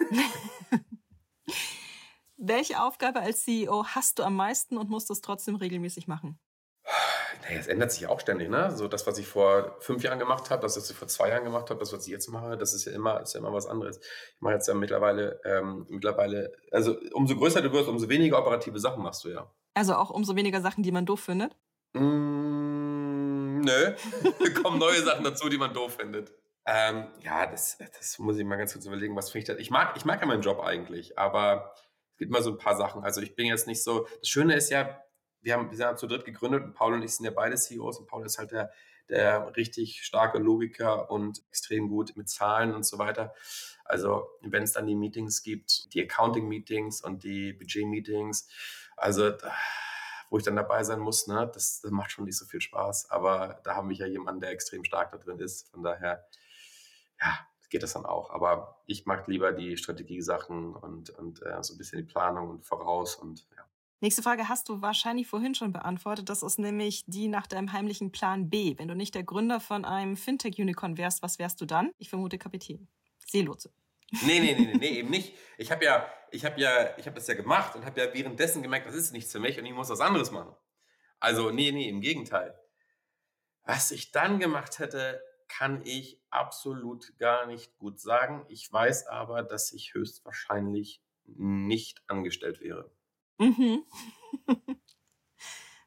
Welche 2.38 2.82
Aufgabe 2.82 3.20
als 3.20 3.44
CEO 3.44 3.86
hast 3.86 4.18
du 4.18 4.24
am 4.24 4.36
meisten 4.36 4.78
und 4.78 4.90
musst 4.90 5.12
es 5.12 5.22
trotzdem 5.22 5.56
regelmäßig 5.56 6.08
machen? 6.08 6.40
Naja, 7.44 7.60
es 7.60 7.68
ändert 7.68 7.92
sich 7.92 8.08
auch 8.08 8.20
ständig, 8.20 8.50
ne? 8.50 8.76
So 8.76 8.88
das, 8.88 9.08
was 9.08 9.18
ich 9.18 9.28
vor 9.28 9.78
fünf 9.80 10.04
Jahren 10.04 10.20
gemacht 10.20 10.50
habe, 10.50 10.62
das, 10.62 10.78
was 10.78 10.90
ich 10.90 10.96
vor 10.96 11.08
zwei 11.08 11.30
Jahren 11.30 11.44
gemacht 11.44 11.70
habe, 11.70 11.80
das, 11.80 11.94
was 11.94 12.06
ich 12.06 12.12
jetzt 12.12 12.28
mache, 12.30 12.58
das 12.58 12.74
ist 12.74 12.86
ja 12.86 12.92
immer, 12.92 13.22
ist 13.22 13.34
ja 13.34 13.40
immer 13.40 13.54
was 13.54 13.68
anderes. 13.68 14.00
Ich 14.00 14.42
mache 14.42 14.56
jetzt 14.56 14.68
ja 14.68 14.74
mittlerweile, 14.74 15.40
ähm, 15.46 15.86
mittlerweile, 15.90 16.52
also 16.72 16.98
umso 17.14 17.36
größer 17.36 17.62
du 17.62 17.72
wirst, 17.72 17.90
umso 17.90 18.10
weniger 18.10 18.40
operative 18.40 18.80
Sachen 18.80 19.04
machst 19.04 19.24
du 19.24 19.30
ja. 19.30 19.52
Also 19.74 19.96
auch 19.96 20.10
umso 20.10 20.36
weniger 20.36 20.62
Sachen, 20.62 20.84
die 20.84 20.92
man 20.92 21.06
doof 21.06 21.22
findet? 21.22 21.56
Mm, 21.94 23.62
nö. 23.62 23.96
kommen 24.62 24.80
neue 24.80 25.02
Sachen 25.02 25.24
dazu, 25.24 25.50
die 25.50 25.58
man 25.58 25.74
doof 25.74 25.96
findet. 25.96 26.34
Ähm, 26.66 27.08
ja, 27.22 27.48
das, 27.48 27.78
das 27.78 28.20
muss 28.20 28.38
ich 28.38 28.46
mal 28.46 28.58
ganz 28.58 28.74
kurz 28.74 28.86
überlegen, 28.86 29.16
was 29.16 29.32
finde 29.32 29.40
ich 29.40 29.48
da. 29.48 29.62
Ich 29.62 29.72
mag, 29.72 29.96
ich 29.98 30.06
mag 30.06 30.22
ja 30.22 30.28
meinen 30.28 30.42
Job 30.42 30.60
eigentlich, 30.60 31.18
aber 31.18 31.74
es 32.14 32.18
gibt 32.18 32.32
immer 32.32 32.44
so 32.44 32.52
ein 32.52 32.58
paar 32.58 32.76
Sachen. 32.76 33.04
Also 33.04 33.22
ich 33.22 33.36
bin 33.36 33.48
jetzt 33.48 33.68
nicht 33.68 33.84
so. 33.84 34.08
Das 34.20 34.30
Schöne 34.30 34.56
ist 34.56 34.70
ja, 34.70 35.02
wir 35.42 35.54
haben, 35.54 35.72
wir 35.72 35.78
sind 35.78 35.98
zu 35.98 36.08
dritt 36.08 36.26
gegründet 36.26 36.64
und 36.64 36.74
Paul 36.74 36.94
und 36.94 37.04
ich 37.04 37.16
sind 37.16 37.26
ja 37.26 37.32
beide 37.32 37.56
CEOs 37.56 38.00
und 38.00 38.08
Paul 38.08 38.26
ist 38.26 38.38
halt 38.38 38.52
der, 38.52 38.72
der 39.10 39.56
richtig 39.56 40.04
starke 40.04 40.38
Logiker 40.38 41.10
und 41.10 41.42
extrem 41.50 41.90
gut 41.90 42.16
mit 42.16 42.30
Zahlen 42.30 42.76
und 42.76 42.86
so 42.86 43.00
weiter. 43.00 43.34
Also 43.84 44.30
wenn 44.42 44.64
es 44.64 44.74
dann 44.74 44.86
die 44.86 44.96
Meetings 44.96 45.42
gibt, 45.42 45.94
die 45.94 46.04
Accounting-Meetings 46.04 47.02
und 47.02 47.24
die 47.24 47.54
Budget-Meetings, 47.54 48.48
also 49.02 49.32
wo 50.30 50.38
ich 50.38 50.44
dann 50.46 50.56
dabei 50.56 50.84
sein 50.84 51.00
muss, 51.00 51.28
ne, 51.28 51.50
das, 51.54 51.82
das 51.82 51.92
macht 51.92 52.12
schon 52.12 52.24
nicht 52.24 52.38
so 52.38 52.46
viel 52.46 52.62
Spaß. 52.62 53.12
Aber 53.12 53.60
da 53.66 53.76
haben 53.76 53.90
wir 53.90 53.98
ja 53.98 54.06
jemanden, 54.06 54.40
der 54.40 54.52
extrem 54.52 54.86
stark 54.86 55.12
da 55.12 55.18
drin 55.18 55.40
ist. 55.40 55.70
Von 55.72 55.84
daher, 55.84 56.26
ja, 57.22 57.40
geht 57.70 57.84
das 57.84 57.94
dann 57.94 58.06
auch. 58.06 58.30
Aber 58.30 58.82
ich 58.86 59.06
mag 59.06 59.28
lieber 59.28 59.52
die 59.52 59.76
Strategiesachen 59.76 60.74
und, 60.74 61.10
und 61.10 61.42
äh, 61.42 61.62
so 61.62 61.74
ein 61.74 61.78
bisschen 61.78 62.00
die 62.00 62.06
Planung 62.06 62.50
und 62.50 62.66
voraus 62.66 63.16
und 63.16 63.46
ja. 63.56 63.66
Nächste 64.04 64.24
Frage 64.24 64.50
hast 64.50 64.68
du 64.68 64.82
wahrscheinlich 64.82 65.28
vorhin 65.28 65.54
schon 65.54 65.74
beantwortet. 65.74 66.28
Das 66.30 66.42
ist 66.42 66.58
nämlich 66.58 67.04
die 67.06 67.28
nach 67.28 67.46
deinem 67.46 67.72
heimlichen 67.72 68.12
Plan 68.12 68.50
B. 68.50 68.74
Wenn 68.80 68.88
du 68.88 68.96
nicht 68.96 69.14
der 69.14 69.24
Gründer 69.24 69.60
von 69.60 69.86
einem 69.86 70.18
Fintech-Unicorn 70.18 70.98
wärst, 70.98 71.22
was 71.22 71.38
wärst 71.38 71.62
du 71.62 71.66
dann? 71.68 71.92
Ich 72.00 72.10
vermute 72.10 72.40
Kapitän. 72.40 72.88
Seelotse. 73.28 73.72
Nee, 74.26 74.40
nee, 74.40 74.56
nee, 74.58 74.66
nee, 74.66 74.78
nee, 74.78 75.00
eben 75.00 75.12
nicht. 75.12 75.36
Ich 75.60 75.72
habe 75.72 75.86
ja, 75.86 76.06
ich 76.32 76.46
habe 76.46 76.60
ja, 76.60 76.98
ich 76.98 77.06
habe 77.06 77.16
das 77.16 77.28
ja 77.28 77.34
gemacht 77.34 77.76
und 77.76 77.86
habe 77.86 78.00
ja 78.00 78.14
währenddessen 78.14 78.64
gemerkt, 78.64 78.88
das 78.88 78.96
ist 78.96 79.12
nichts 79.12 79.32
für 79.32 79.40
mich 79.40 79.60
und 79.60 79.66
ich 79.66 79.74
muss 79.74 79.90
was 79.90 80.02
anderes 80.02 80.32
machen. 80.32 80.56
Also, 81.20 81.52
nee, 81.52 81.72
nee, 81.72 81.88
im 81.88 82.02
Gegenteil. 82.02 82.58
Was 83.64 83.92
ich 83.92 84.12
dann 84.12 84.40
gemacht 84.40 84.80
hätte, 84.80 85.22
kann 85.48 85.82
ich 85.86 86.20
absolut 86.30 87.18
gar 87.18 87.46
nicht 87.46 87.78
gut 87.78 88.00
sagen. 88.00 88.46
Ich 88.48 88.72
weiß 88.72 89.08
aber, 89.08 89.44
dass 89.44 89.72
ich 89.74 89.94
höchstwahrscheinlich 89.94 91.04
nicht 91.26 92.02
angestellt 92.08 92.62
wäre. 92.62 92.90
Mhm. 93.38 93.84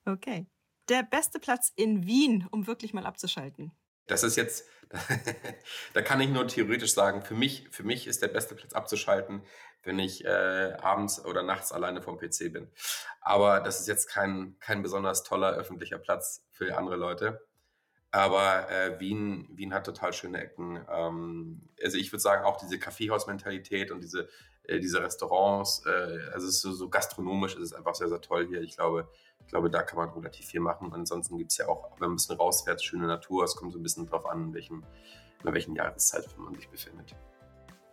okay. 0.05 0.47
Der 0.89 1.03
beste 1.03 1.41
Platz 1.41 1.73
in 1.75 2.07
Wien, 2.07 2.47
um 2.51 2.67
wirklich 2.67 2.93
mal 2.93 3.07
abzuschalten. 3.07 3.73
Das 4.07 4.23
ist 4.23 4.37
jetzt, 4.37 4.69
da 5.95 6.03
kann 6.03 6.21
ich 6.21 6.29
nur 6.29 6.47
theoretisch 6.47 6.93
sagen, 6.93 7.23
für 7.23 7.35
mich, 7.35 7.67
für 7.71 7.85
mich 7.85 8.07
ist 8.07 8.23
der 8.23 8.29
beste 8.29 8.55
Platz 8.55 8.75
abzuschalten, 8.75 9.43
wenn 9.85 9.99
ich 9.99 10.25
äh, 10.25 10.77
abends 10.81 11.25
oder 11.25 11.42
nachts 11.42 11.73
alleine 11.73 12.03
vom 12.03 12.18
PC 12.18 12.53
bin. 12.53 12.70
Aber 13.20 13.61
das 13.61 13.81
ist 13.81 13.88
jetzt 13.88 14.09
kein, 14.09 14.57
kein 14.61 14.83
besonders 14.83 15.23
toller 15.23 15.53
öffentlicher 15.53 15.99
Platz 15.99 16.44
für 16.51 16.77
andere 16.77 16.97
Leute. 16.97 17.40
Aber 18.11 18.70
äh, 18.70 19.01
Wien, 19.01 19.49
Wien 19.53 19.75
hat 19.75 19.87
total 19.87 20.12
schöne 20.12 20.40
Ecken. 20.40 20.85
Ähm, 20.88 21.68
also 21.83 21.99
ich 21.99 22.12
würde 22.12 22.23
sagen, 22.23 22.44
auch 22.44 22.59
diese 22.59 22.79
Kaffeehausmentalität 22.79 23.90
und 23.90 24.03
diese 24.03 24.29
äh, 24.64 24.81
diese 24.81 25.03
Restaurants, 25.03 25.85
äh, 25.87 26.18
also 26.33 26.49
so, 26.49 26.73
so 26.73 26.88
gastronomisch, 26.88 27.55
ist 27.55 27.62
es 27.62 27.73
einfach 27.75 27.94
sehr, 27.94 28.09
sehr 28.09 28.20
toll 28.20 28.47
hier. 28.49 28.62
Ich 28.62 28.77
glaube, 28.77 29.09
ich 29.40 29.49
glaube, 29.49 29.70
da 29.70 29.83
kann 29.83 29.99
man 29.99 30.09
relativ 30.11 30.47
viel 30.47 30.61
machen. 30.61 30.92
ansonsten 30.92 31.37
gibt 31.37 31.53
es 31.53 31.59
ja 31.59 31.68
auch, 31.68 31.92
wenn 31.92 32.09
man 32.09 32.12
ein 32.12 32.16
bisschen 32.16 32.37
rausfährt, 32.37 32.83
schöne 32.83 33.07
Natur. 33.07 33.44
Es 33.44 33.57
kommt 33.57 33.73
so 33.73 33.79
ein 33.79 33.83
bisschen 33.83 34.07
drauf 34.07 34.27
an, 34.27 34.44
in 34.44 34.55
welchem, 34.55 34.85
in 35.44 35.53
welchen 35.53 35.77
Jahreszeit 35.77 36.27
man 36.38 36.55
sich 36.55 36.68
befindet. 36.68 37.14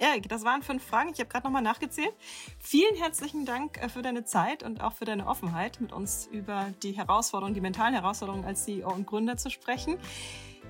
Ja, 0.01 0.19
das 0.19 0.43
waren 0.43 0.63
fünf 0.63 0.83
Fragen. 0.83 1.11
Ich 1.13 1.19
habe 1.19 1.29
gerade 1.29 1.45
nochmal 1.45 1.61
nachgezählt. 1.61 2.13
Vielen 2.57 2.95
herzlichen 2.95 3.45
Dank 3.45 3.77
äh, 3.77 3.87
für 3.87 4.01
deine 4.01 4.25
Zeit 4.25 4.63
und 4.63 4.81
auch 4.81 4.93
für 4.93 5.05
deine 5.05 5.27
Offenheit, 5.27 5.79
mit 5.79 5.93
uns 5.93 6.27
über 6.31 6.73
die 6.81 6.93
Herausforderungen, 6.93 7.53
die 7.53 7.61
mentalen 7.61 7.93
Herausforderungen 7.93 8.43
als 8.43 8.65
CEO 8.65 8.91
und 8.91 9.05
Gründer 9.05 9.37
zu 9.37 9.51
sprechen. 9.51 9.99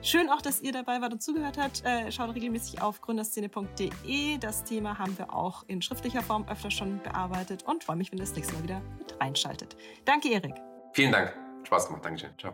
Schön 0.01 0.29
auch, 0.29 0.41
dass 0.41 0.61
ihr 0.61 0.73
dabei 0.73 0.99
wart 0.99 1.13
und 1.13 1.23
zugehört 1.23 1.57
habt. 1.57 1.85
Äh, 1.85 2.11
schaut 2.11 2.35
regelmäßig 2.35 2.81
auf 2.81 2.99
gründerszene.de. 2.99 4.37
Das 4.39 4.65
Thema 4.65 4.97
haben 4.99 5.17
wir 5.17 5.33
auch 5.33 5.63
in 5.67 5.81
schriftlicher 5.81 6.23
Form 6.23 6.45
öfter 6.49 6.69
schon 6.69 7.01
bearbeitet 7.01 7.63
und 7.63 7.85
freue 7.85 7.95
mich, 7.95 8.11
wenn 8.11 8.19
ihr 8.19 8.25
das 8.25 8.35
nächste 8.35 8.53
Mal 8.55 8.63
wieder 8.63 8.81
mit 8.97 9.17
reinschaltet. 9.21 9.77
Danke, 10.03 10.29
Erik. 10.29 10.55
Vielen 10.93 11.13
Dank. 11.13 11.33
Spaß 11.63 11.87
gemacht. 11.87 12.03
Dankeschön. 12.03 12.31
Ciao. 12.37 12.53